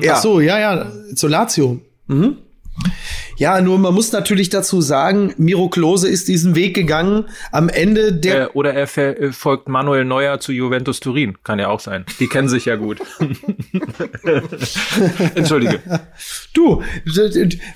[0.00, 0.14] Ja.
[0.14, 1.80] Ach so, ja, ja, zu Lazio.
[2.06, 2.38] Mhm.
[3.36, 7.26] Ja, nur man muss natürlich dazu sagen, Miro Klose ist diesen Weg gegangen.
[7.52, 8.44] Am Ende der.
[8.44, 11.36] Äh, oder er äh, folgt Manuel Neuer zu Juventus Turin.
[11.44, 12.04] Kann ja auch sein.
[12.20, 12.98] Die kennen sich ja gut.
[15.34, 15.80] Entschuldige.
[16.54, 16.82] Du,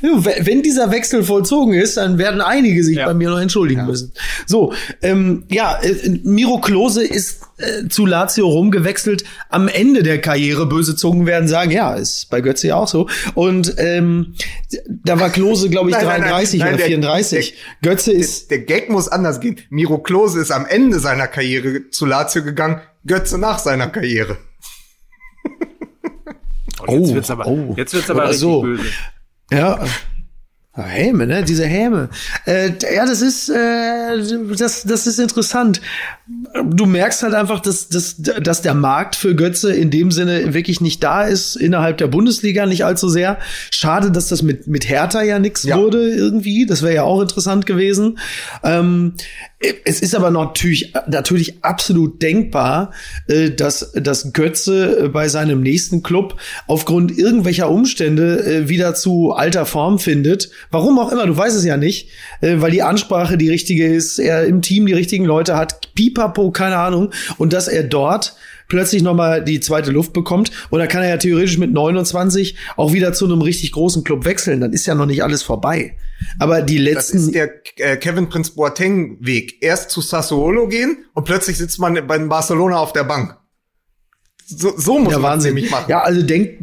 [0.00, 3.06] wenn dieser Wechsel vollzogen ist, dann werden einige sich Ja.
[3.06, 4.12] bei mir noch entschuldigen müssen.
[4.46, 9.24] So, ähm, ja, äh, Miro Klose ist äh, zu Lazio rumgewechselt.
[9.48, 13.08] Am Ende der Karriere böse Zungen werden sagen, ja, ist bei Götze ja auch so.
[13.34, 14.34] Und ähm,
[14.88, 17.54] da war Klose, glaube ich, Nein, nein, nein, 33 nein, oder der- 34.
[17.82, 19.60] Götze ist Der Gag muss anders gehen.
[19.70, 24.38] Miro Klose ist am Ende seiner Karriere zu Lazio gegangen, Götze nach seiner Karriere.
[26.86, 27.74] Oh, jetzt Oh, wird's aber, oh.
[27.76, 28.62] jetzt wird's aber richtig so.
[28.62, 28.84] böse.
[29.52, 29.84] Ja.
[30.84, 31.42] Häme, ne?
[31.44, 32.08] Diese Häme.
[32.46, 34.18] Äh, ja, das ist, äh,
[34.56, 35.80] das, das ist interessant.
[36.64, 40.80] Du merkst halt einfach, dass, dass, dass der Markt für Götze in dem Sinne wirklich
[40.80, 43.38] nicht da ist, innerhalb der Bundesliga nicht allzu sehr.
[43.70, 45.78] Schade, dass das mit, mit Hertha ja nichts Ja.
[45.78, 46.66] wurde irgendwie.
[46.66, 48.18] Das wäre ja auch interessant gewesen.
[48.62, 49.14] Ähm,
[49.84, 52.92] es ist aber natürlich, natürlich absolut denkbar,
[53.28, 56.36] äh, dass, dass Götze äh, bei seinem nächsten Club
[56.66, 60.50] aufgrund irgendwelcher Umstände äh, wieder zu alter Form findet.
[60.70, 62.08] Warum auch immer, du weißt es ja nicht,
[62.40, 66.76] weil die Ansprache die richtige ist, er im Team die richtigen Leute hat, pipapo, keine
[66.76, 68.34] Ahnung, und dass er dort
[68.70, 72.56] plötzlich noch mal die zweite Luft bekommt und dann kann er ja theoretisch mit 29
[72.78, 75.96] auch wieder zu einem richtig großen Club wechseln, dann ist ja noch nicht alles vorbei.
[76.38, 79.62] Aber die Das letzten ist der äh, Kevin Prince Boateng Weg.
[79.62, 83.36] Erst zu Sassuolo gehen und plötzlich sitzt man bei Barcelona auf der Bank.
[84.46, 85.54] So, so muss Ja, man es Wahnsinn.
[85.54, 85.86] nämlich machen.
[85.88, 86.58] Ja, also denk,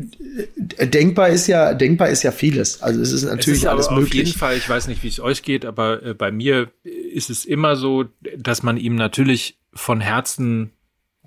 [0.78, 2.82] äh, denkbar ist ja, denkbar ist ja vieles.
[2.82, 4.38] Also es ist Es natürlich ist aber alles auf jeden möglich.
[4.38, 7.78] Fall, ich weiß nicht, wie es euch geht, aber äh, bei mir ist es immer
[7.78, 8.06] so,
[8.38, 10.72] dass man ihm natürlich von Herzen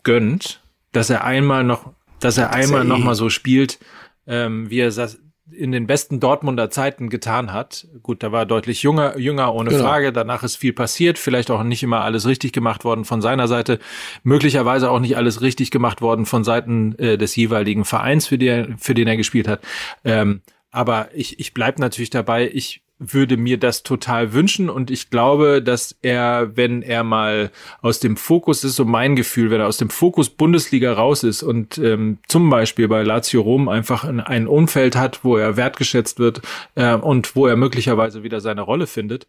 [0.03, 0.63] gönnt,
[0.93, 3.79] dass er einmal noch, dass er einmal eh- noch mal so spielt,
[4.27, 5.19] ähm, wie er das
[5.53, 7.89] in den besten Dortmunder Zeiten getan hat.
[8.05, 9.83] Gut, da war er deutlich jünger, jünger ohne Genau.
[9.83, 10.13] Frage.
[10.13, 13.81] Danach ist viel passiert, vielleicht auch nicht immer alles richtig gemacht worden von seiner Seite,
[14.23, 18.47] möglicherweise auch nicht alles richtig gemacht worden von Seiten äh, des jeweiligen Vereins, für, die,
[18.47, 19.61] er- für den er gespielt hat.
[20.05, 22.49] Ähm, aber ich, ich bleib natürlich dabei.
[22.53, 27.99] Ich würde mir das total wünschen und ich glaube, dass er, wenn er mal aus
[27.99, 31.79] dem Fokus, ist so mein Gefühl, wenn er aus dem Fokus Bundesliga raus ist und
[31.79, 36.43] ähm, zum Beispiel bei Lazio Rom einfach ein, ein Umfeld hat, wo er wertgeschätzt wird
[36.75, 39.27] äh, und wo er möglicherweise wieder seine Rolle findet,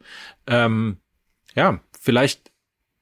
[0.48, 0.98] ähm,
[1.56, 2.52] ja, vielleicht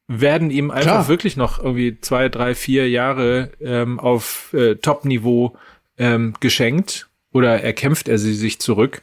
[0.07, 1.07] werden ihm einfach Klar.
[1.07, 5.55] wirklich noch irgendwie zwei, drei, vier Jahre ähm, auf äh, Top-Niveau
[5.97, 9.01] ähm, geschenkt oder erkämpft er sie sich zurück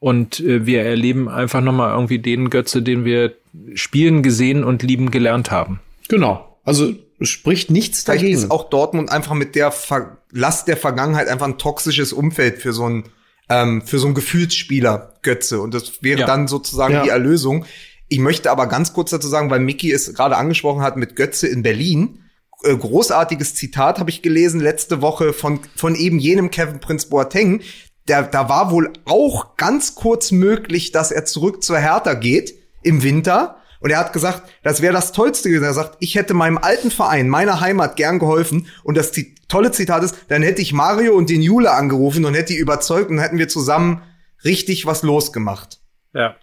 [0.00, 3.34] und äh, wir erleben einfach nochmal irgendwie den Götze, den wir
[3.74, 5.80] spielen, gesehen und lieben gelernt haben.
[6.08, 6.58] Genau.
[6.64, 8.38] Also spricht nichts Vielleicht dagegen.
[8.38, 12.72] ist auch Dortmund einfach mit der Ver Last der Vergangenheit einfach ein toxisches Umfeld für
[12.74, 13.04] so einen
[13.48, 16.26] ähm, für so einen Gefühlsspieler Götze und das wäre Ja.
[16.26, 17.02] dann sozusagen Ja.
[17.02, 17.64] die Erlösung.
[18.08, 21.46] Ich möchte aber ganz kurz dazu sagen, weil Mickey es gerade angesprochen hat mit Götze
[21.48, 22.20] in Berlin.
[22.62, 27.62] Äh, großartiges Zitat habe ich gelesen letzte Woche von von eben jenem Kevin Prince Boateng.
[28.08, 33.02] Der, da war wohl auch ganz kurz möglich, dass er zurück zur Hertha geht im
[33.02, 33.56] Winter.
[33.80, 35.64] Und er hat gesagt, das wäre das Tollste gewesen.
[35.64, 38.66] Er sagt, ich hätte meinem alten Verein, meiner Heimat gern geholfen.
[38.82, 39.12] Und das
[39.48, 43.10] tolle Zitat ist, dann hätte ich Mario und den Jule angerufen und hätte die überzeugt
[43.10, 44.02] und hätten wir zusammen
[44.44, 45.80] richtig was losgemacht.
[46.12, 46.34] Ja.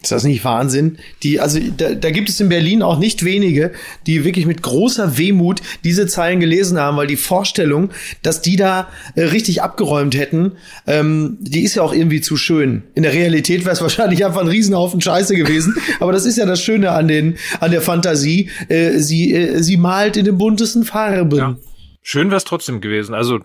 [0.00, 0.98] Ist das nicht Wahnsinn?
[1.24, 3.72] Die, also da, da gibt es in Berlin auch nicht wenige,
[4.06, 7.90] die wirklich mit großer Wehmut diese Zeilen gelesen haben, weil die Vorstellung,
[8.22, 10.52] dass die da äh, richtig abgeräumt hätten,
[10.86, 12.84] ähm, die ist ja auch irgendwie zu schön.
[12.94, 15.74] In der Realität wäre es wahrscheinlich einfach ein Riesenhaufen Scheiße gewesen.
[15.98, 18.50] aber das ist ja das Schöne an den an der Fantasie.
[18.68, 21.38] Äh, sie äh, sie malt in den buntesten Farben.
[21.38, 21.56] Ja.
[22.02, 23.14] Schön wäre es trotzdem gewesen.
[23.14, 23.40] Also,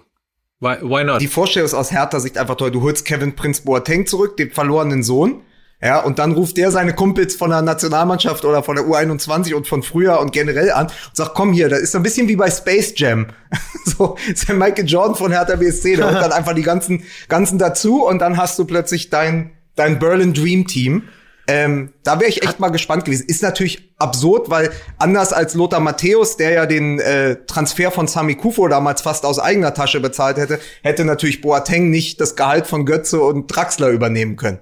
[0.59, 1.19] why, why not?
[1.19, 2.69] Die Vorstellung ist aus härter Sicht einfach toll.
[2.69, 5.41] Du holst Kevin Prince Boateng zurück, den verlorenen Sohn.
[5.83, 9.67] Ja, und dann ruft der seine Kumpels von der Nationalmannschaft oder von der U21 und
[9.67, 12.49] von früher und generell an und sagt, komm hier, das ist ein bisschen wie bei
[12.49, 13.27] Space Jam.
[13.85, 17.59] so, ist der Michael Jordan von Hertha BSC, der holt dann einfach die ganzen, ganzen
[17.59, 21.03] dazu und dann hast du plötzlich dein, dein Berlin Dream Team.
[21.47, 23.25] Ähm, da wäre ich echt mal gespannt gewesen.
[23.27, 28.35] Ist natürlich absurd, weil anders als Lothar Matthäus, der ja den äh, Transfer von Sami
[28.35, 32.85] Kufo damals fast aus eigener Tasche bezahlt hätte, hätte natürlich Boateng nicht das Gehalt von
[32.85, 34.59] Götze und Draxler übernehmen können.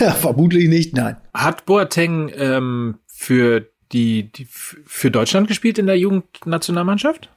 [0.00, 1.16] Ja, vermutlich nicht, nein.
[1.34, 7.30] Hat Boateng ähm, für die, die für Deutschland gespielt in der Jugendnationalmannschaft?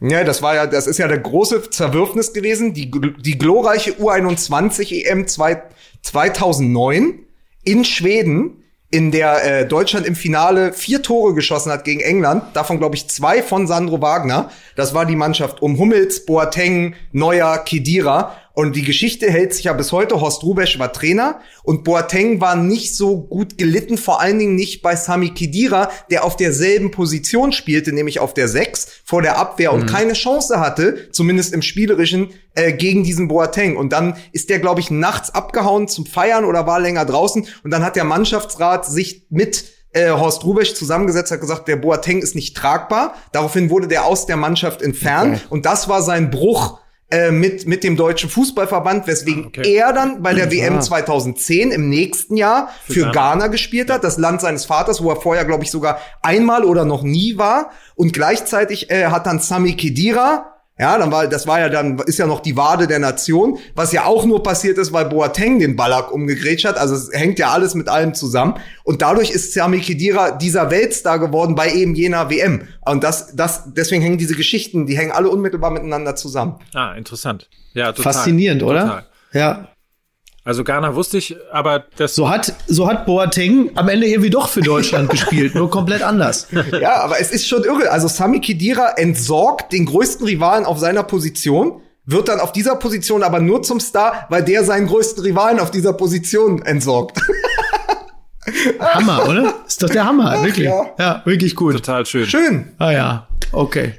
[0.00, 2.72] Ja, das war ja, das ist ja der große Zerwürfnis gewesen.
[2.72, 5.62] Die, die glorreiche U21 EM zwei,
[6.02, 7.20] 2009
[7.64, 12.42] in Schweden, in der äh, Deutschland im Finale vier Tore geschossen hat gegen England.
[12.54, 14.50] Davon glaube ich zwei von Sandro Wagner.
[14.74, 18.36] Das war die Mannschaft um Hummels, Boateng, Neuer, Kedira.
[18.60, 20.20] Und die Geschichte hält sich ja bis heute.
[20.20, 24.82] Horst Rubesch war Trainer und Boateng war nicht so gut gelitten, vor allen Dingen nicht
[24.82, 29.72] bei Sami Khedira, der auf derselben Position spielte, nämlich auf der 6 vor der Abwehr
[29.72, 33.78] und keine Chance hatte, zumindest im spielerischen, äh, gegen diesen Boateng.
[33.78, 37.70] Und dann ist der, glaube ich, nachts abgehauen zum Feiern oder war länger draußen und
[37.70, 42.34] dann hat der Mannschaftsrat sich mit äh, Horst Rubesch zusammengesetzt hat gesagt, der Boateng ist
[42.34, 43.14] nicht tragbar.
[43.32, 45.46] Daraufhin wurde der aus der Mannschaft entfernt Okay.
[45.48, 46.78] und das war sein Bruch
[47.10, 49.74] äh, mit mit dem deutschen Fußballverband, weswegen Okay.
[49.74, 53.12] er dann bei der WM 2010 im nächsten Jahr für, Ghana.
[53.12, 56.84] Ghana gespielt hat, das Land seines Vaters, wo er vorher glaube ich sogar einmal oder
[56.84, 61.60] noch nie war und gleichzeitig äh, hat dann Sami Khedira ja, dann war, das war
[61.60, 64.94] ja dann, ist ja noch die Wade der Nation, was ja auch nur passiert ist,
[64.94, 66.78] weil Boateng den Ballack umgegrätscht hat.
[66.78, 68.54] Also es hängt ja alles mit allem zusammen.
[68.82, 72.62] Und dadurch ist Sami Khedira dieser Weltstar geworden bei eben jener WM.
[72.86, 76.54] Und das, das, deswegen hängen diese Geschichten, die hängen alle unmittelbar miteinander zusammen.
[76.72, 77.50] Ah, interessant.
[77.74, 78.14] Ja, total.
[78.14, 78.80] Faszinierend, oder?
[78.80, 79.06] Total.
[79.34, 79.68] Ja.
[80.44, 84.48] Also Ghana wusste ich, aber das So hat, so hat Boateng am Ende irgendwie doch
[84.48, 86.48] für Deutschland gespielt, nur komplett anders.
[86.80, 87.90] Ja, aber es ist schon irre.
[87.90, 93.22] Also Sami Khedira entsorgt den größten Rivalen auf seiner Position, wird dann auf dieser Position
[93.22, 97.20] aber nur zum Star, weil der seinen größten Rivalen auf dieser Position entsorgt.
[98.80, 99.54] Hammer, oder?
[99.66, 100.66] Ist doch der Hammer, wirklich.
[100.66, 100.86] ja.
[100.98, 101.22] Ja.
[101.24, 101.74] wirklich gut.
[101.74, 102.26] total schön.
[102.26, 102.72] Schön.
[102.78, 103.92] Ah ja, okay.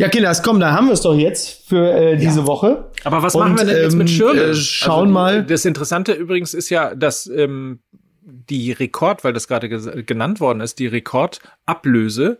[0.00, 2.86] Ja, Kinders, komm, da haben wir es doch jetzt für äh, diese Woche.
[3.04, 4.52] Aber was Und, machen wir denn jetzt ähm, mit Schirle?
[4.52, 5.44] äh, schauen mal.
[5.44, 7.80] Das Interessante übrigens ist ja, dass ähm,
[8.22, 12.38] die Rekord, weil das gerade genannt worden ist, die Rekordablöse,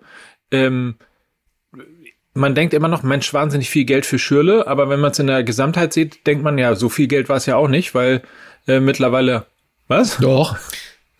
[0.50, 0.94] ähm,
[2.32, 5.26] man denkt immer noch, Mensch, wahnsinnig viel Geld für Schürle, aber wenn man es in
[5.26, 8.22] der Gesamtheit sieht, denkt man ja, so viel Geld war es ja auch nicht, weil
[8.68, 9.44] äh, mittlerweile,
[9.86, 10.16] was?
[10.16, 10.56] Doch.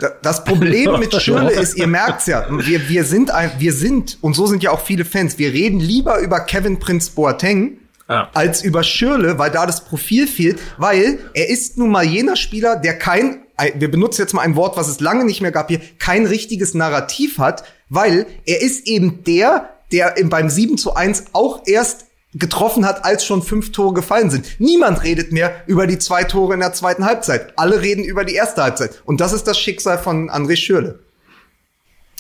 [0.01, 4.19] Da- Das Problem mit Schürle ist, ihr merkt's ja, wir, wir sind ein, wir sind,
[4.21, 7.77] und so sind ja auch viele Fans, wir reden lieber über Kevin Prince Boateng,
[8.09, 8.29] Ah.
[8.35, 12.75] als über Schürle, weil da das Profil fehlt, weil er ist nun mal jener Spieler,
[12.75, 13.43] der kein,
[13.77, 16.75] wir benutzen jetzt mal ein Wort, was es lange nicht mehr gab hier, kein richtiges
[16.75, 22.07] Narrativ hat, weil er ist eben der, der im, beim 7 zu 1 auch erst
[22.35, 24.47] getroffen hat, als schon fünf Tore gefallen sind.
[24.61, 27.53] Niemand redet mehr über die zwei Tore in der zweiten Halbzeit.
[27.59, 29.03] Alle reden über die erste Halbzeit.
[29.05, 31.01] Und das ist das Schicksal von André Schürle.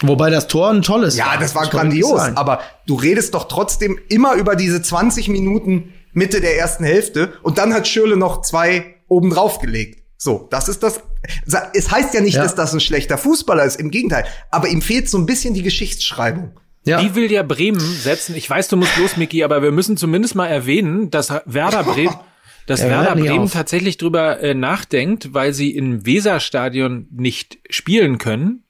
[0.03, 2.21] Wobei das Tor ein tolles Ja, das war wirklich grandios.
[2.35, 7.59] Aber du redest doch trotzdem immer über diese 20 Minuten Mitte der ersten Hälfte und
[7.59, 10.03] dann hat Schürle noch zwei oben drauf gelegt.
[10.17, 11.01] So, das ist das.
[11.75, 12.43] Es heißt ja nicht, Ja.
[12.43, 14.25] dass das ein schlechter Fußballer ist, im Gegenteil.
[14.51, 16.59] Aber ihm fehlt so ein bisschen die Geschichtsschreibung.
[16.85, 17.01] Ja.
[17.01, 18.35] Die will ja Bremen setzen.
[18.37, 22.15] Ich weiß, du musst los, Miki, aber wir müssen zumindest mal erwähnen, dass Werder Bremen,
[22.67, 23.53] dass Ja, Werder Bremen auf.
[23.53, 28.65] tatsächlich drüber äh, nachdenkt, weil sie im Weserstadion nicht spielen können.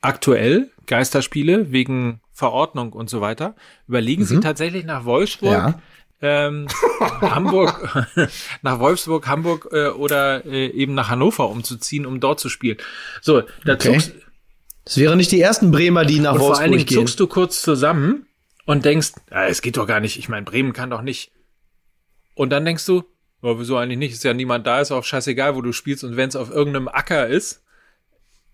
[0.00, 3.54] Aktuell Geisterspiele wegen Verordnung und so weiter.
[3.88, 5.50] Überlegen sie tatsächlich nach Wolfsburg.
[5.50, 5.74] Mhm.
[5.74, 5.80] Ja.
[6.20, 6.66] Ähm,
[7.20, 8.08] Hamburg,
[8.62, 12.78] nach Wolfsburg, Hamburg äh, oder äh, eben nach Hannover umzuziehen, um dort zu spielen.
[13.20, 13.92] So, da Okay.
[13.92, 14.12] zuckst,
[14.88, 16.98] Das wären nicht die ersten Bremer, die nach und vor allen Wolfsburg Dingen gehen.
[17.00, 18.26] zuckst du kurz zusammen
[18.64, 20.18] und denkst, ah, es geht doch gar nicht.
[20.18, 21.30] Ich meine, Bremen kann doch nicht.
[22.34, 23.04] Und dann denkst du,
[23.42, 24.14] oh, wieso eigentlich nicht?
[24.14, 26.04] Ist ja niemand da, ist auch scheißegal, wo du spielst.
[26.04, 27.62] Und wenn es auf irgendeinem Acker ist,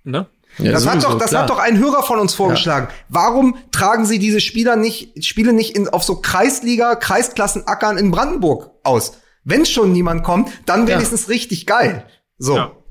[0.03, 0.27] ne?
[0.59, 1.43] Ja, Das, hat sowieso, doch, das klar.
[1.43, 2.89] hat doch ein Hörer von uns vorgeschlagen.
[3.09, 8.71] Warum tragen sie diese Spieler nicht, Spiele nicht in, auf so Kreisliga, Kreisklassenackern in Brandenburg
[8.83, 9.19] aus?
[9.45, 12.07] Wenn schon niemand kommt, dann wenigstens richtig geil.
[12.39, 12.84] So.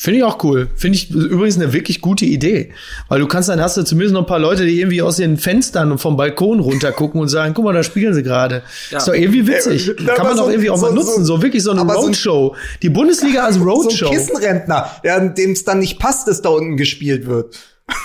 [0.00, 0.04] Ja.
[0.04, 0.04] Ja.
[0.04, 0.68] Finde ich auch cool.
[0.76, 2.72] Finde ich übrigens eine wirklich gute Idee.
[3.08, 5.36] Weil du kannst dann hast du zumindest noch ein paar Leute, die irgendwie aus den
[5.36, 8.62] Fenstern und vom Balkon runtergucken und sagen, guck mal, da spielen sie gerade.
[8.90, 9.88] Ist doch irgendwie witzig.
[9.90, 11.24] Äh, Kann man doch so- irgendwie auch so- mal nutzen.
[11.26, 12.56] So, so- wirklich so eine Roadshow.
[12.82, 14.10] Die Bundesliga als So ein Roadshow.
[14.10, 17.58] Kissenrentner, der- dem es dann nicht passt, dass da unten gespielt wird.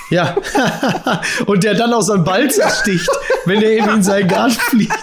[0.10, 0.36] ja.
[1.46, 3.10] und der dann auch so einen Ball zersticht,
[3.46, 4.94] wenn der irgendwie in seinen Garten fliegt.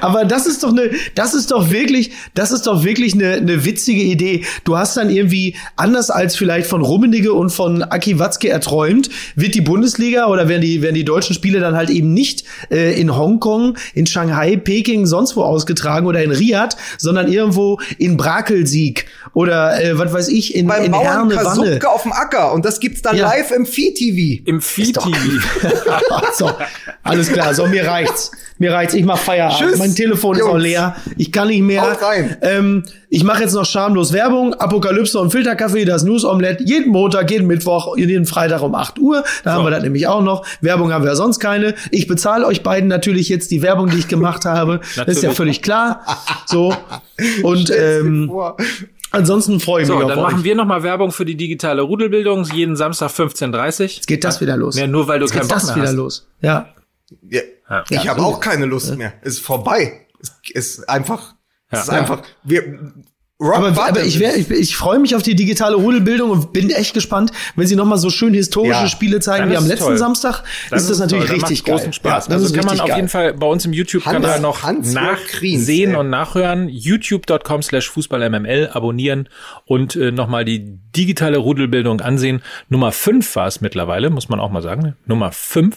[0.00, 3.64] Aber das ist doch eine, das ist doch wirklich, das ist doch wirklich eine, eine
[3.64, 4.44] witzige Idee.
[4.64, 9.54] Du hast dann irgendwie, anders als vielleicht von Rummenigge und von Aki Watzke erträumt, wird
[9.54, 13.16] die Bundesliga oder werden die, werden die deutschen Spiele dann halt eben nicht äh, in
[13.16, 19.82] Hongkong, in Shanghai, Peking, sonst wo ausgetragen oder in Riyadh, sondern irgendwo in Brakelsieg oder
[19.82, 21.42] äh, was weiß ich, in, Beim in Bauern Herne Wanne.
[21.44, 23.26] Kasubke auf dem Acker und das gibt's dann Ja.
[23.28, 24.42] live im Vieh-TV.
[24.46, 25.10] Im Vieh-TV.
[26.38, 26.50] so,
[27.02, 27.54] alles klar.
[27.54, 28.30] So, mir reicht's.
[28.62, 28.94] Mir reicht's.
[28.94, 29.58] Ich mach Feierabend.
[29.58, 30.62] Tschüss, mein Telefon ist auch Jungs.
[30.62, 30.94] leer.
[31.16, 31.82] Ich kann nicht mehr.
[31.82, 32.36] Haut rein.
[32.42, 34.54] Ähm, ich mache jetzt noch schamlos Werbung.
[34.54, 36.62] Apokalypse und Filterkaffee, das News Omelette.
[36.62, 39.24] Jeden Montag, jeden Mittwoch, jeden Freitag um 8 Uhr.
[39.42, 40.46] Da haben wir das nämlich auch noch.
[40.60, 41.74] Werbung haben wir sonst keine.
[41.90, 44.78] Ich bezahle euch beiden natürlich jetzt die Werbung, die ich gemacht habe.
[44.94, 46.02] das ist ja völlig klar.
[46.46, 46.72] So.
[47.42, 48.30] Und ähm,
[49.10, 50.44] ansonsten freue ich So, mich dann auf machen euch.
[50.44, 52.44] wir nochmal Werbung für die digitale Rudelbildung.
[52.54, 53.86] Jeden Samstag 15.30 Uhr.
[53.88, 54.78] Jetzt geht das wieder los.
[54.78, 55.94] Ja, nur weil du Jetzt keinen geht Bock das wieder hast.
[55.94, 56.28] los.
[56.40, 56.68] Ja.
[57.28, 57.40] Ja.
[57.88, 58.26] Ich Ja, habe so.
[58.26, 59.12] auch keine Lust mehr.
[59.22, 60.06] Ist vorbei.
[60.20, 60.32] Es
[60.78, 61.34] ist einfach,
[61.70, 62.62] es ist einfach, wir,
[63.40, 66.70] Rock Aber, aber ich, wär, ich, ich freue mich auf die digitale Rudelbildung und bin
[66.70, 69.66] echt gespannt, wenn sie noch mal so schön historische Ja, Spiele zeigen wie ist am
[69.66, 69.98] letzten toll.
[69.98, 70.44] Samstag.
[70.70, 71.92] Dann ist das natürlich toll, richtig großen geil.
[71.92, 72.26] Spaß.
[72.26, 72.96] Ja, das also ist kann man richtig auf geil.
[72.98, 75.96] jeden Fall bei uns im YouTube-Kanal Hans- noch Kriens, nachsehen ey.
[75.96, 76.68] und nachhören.
[76.68, 79.28] youtube.com slash fußballmml abonnieren
[79.64, 82.42] und äh, nochmal die digitale Rudelbildung ansehen.
[82.68, 84.82] Nummer 5 war es mittlerweile, muss man auch mal sagen.
[84.82, 84.96] ne?
[85.06, 85.76] Nummer 5.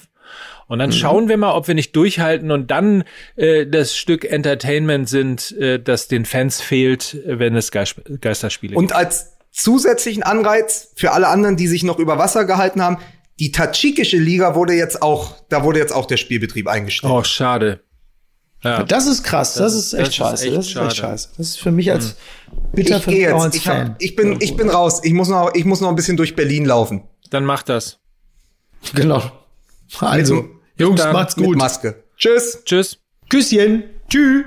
[0.68, 0.80] Und Mhm.
[0.80, 3.04] dann schauen wir mal, ob wir nicht durchhalten und dann
[3.36, 8.80] äh, das Stück Entertainment sind, äh, das den Fans fehlt, wenn es Geist Geisterspiele gibt.
[8.80, 12.98] Und als zusätzlichen Anreiz für alle anderen, die sich noch über Wasser gehalten haben,
[13.40, 17.12] die tadschikische Liga wurde jetzt auch, da wurde jetzt auch der Spielbetrieb eingestellt.
[17.14, 17.82] Oh, schade.
[18.64, 18.82] Ja.
[18.84, 20.46] Das ist krass, das, Das ist ist- echt das ist scheiße.
[20.48, 20.88] echt das ist schade.
[20.88, 21.30] echt scheiße.
[21.38, 22.16] Das ist für mich als
[22.74, 25.02] bitter ich jetzt, als ich, hab, ich bin, ich bin raus.
[25.04, 27.04] Ich muss noch, ich muss noch ein bisschen durch Berlin laufen.
[27.30, 28.00] Dann mach das.
[28.96, 29.22] Genau.
[30.00, 31.58] Also, Mit- Jungs, macht's Mit gut.
[31.58, 32.04] Maske.
[32.18, 32.62] Tschüss.
[32.66, 32.98] Tschüss.
[33.30, 33.84] Küsschen.
[34.10, 34.46] Tschüss.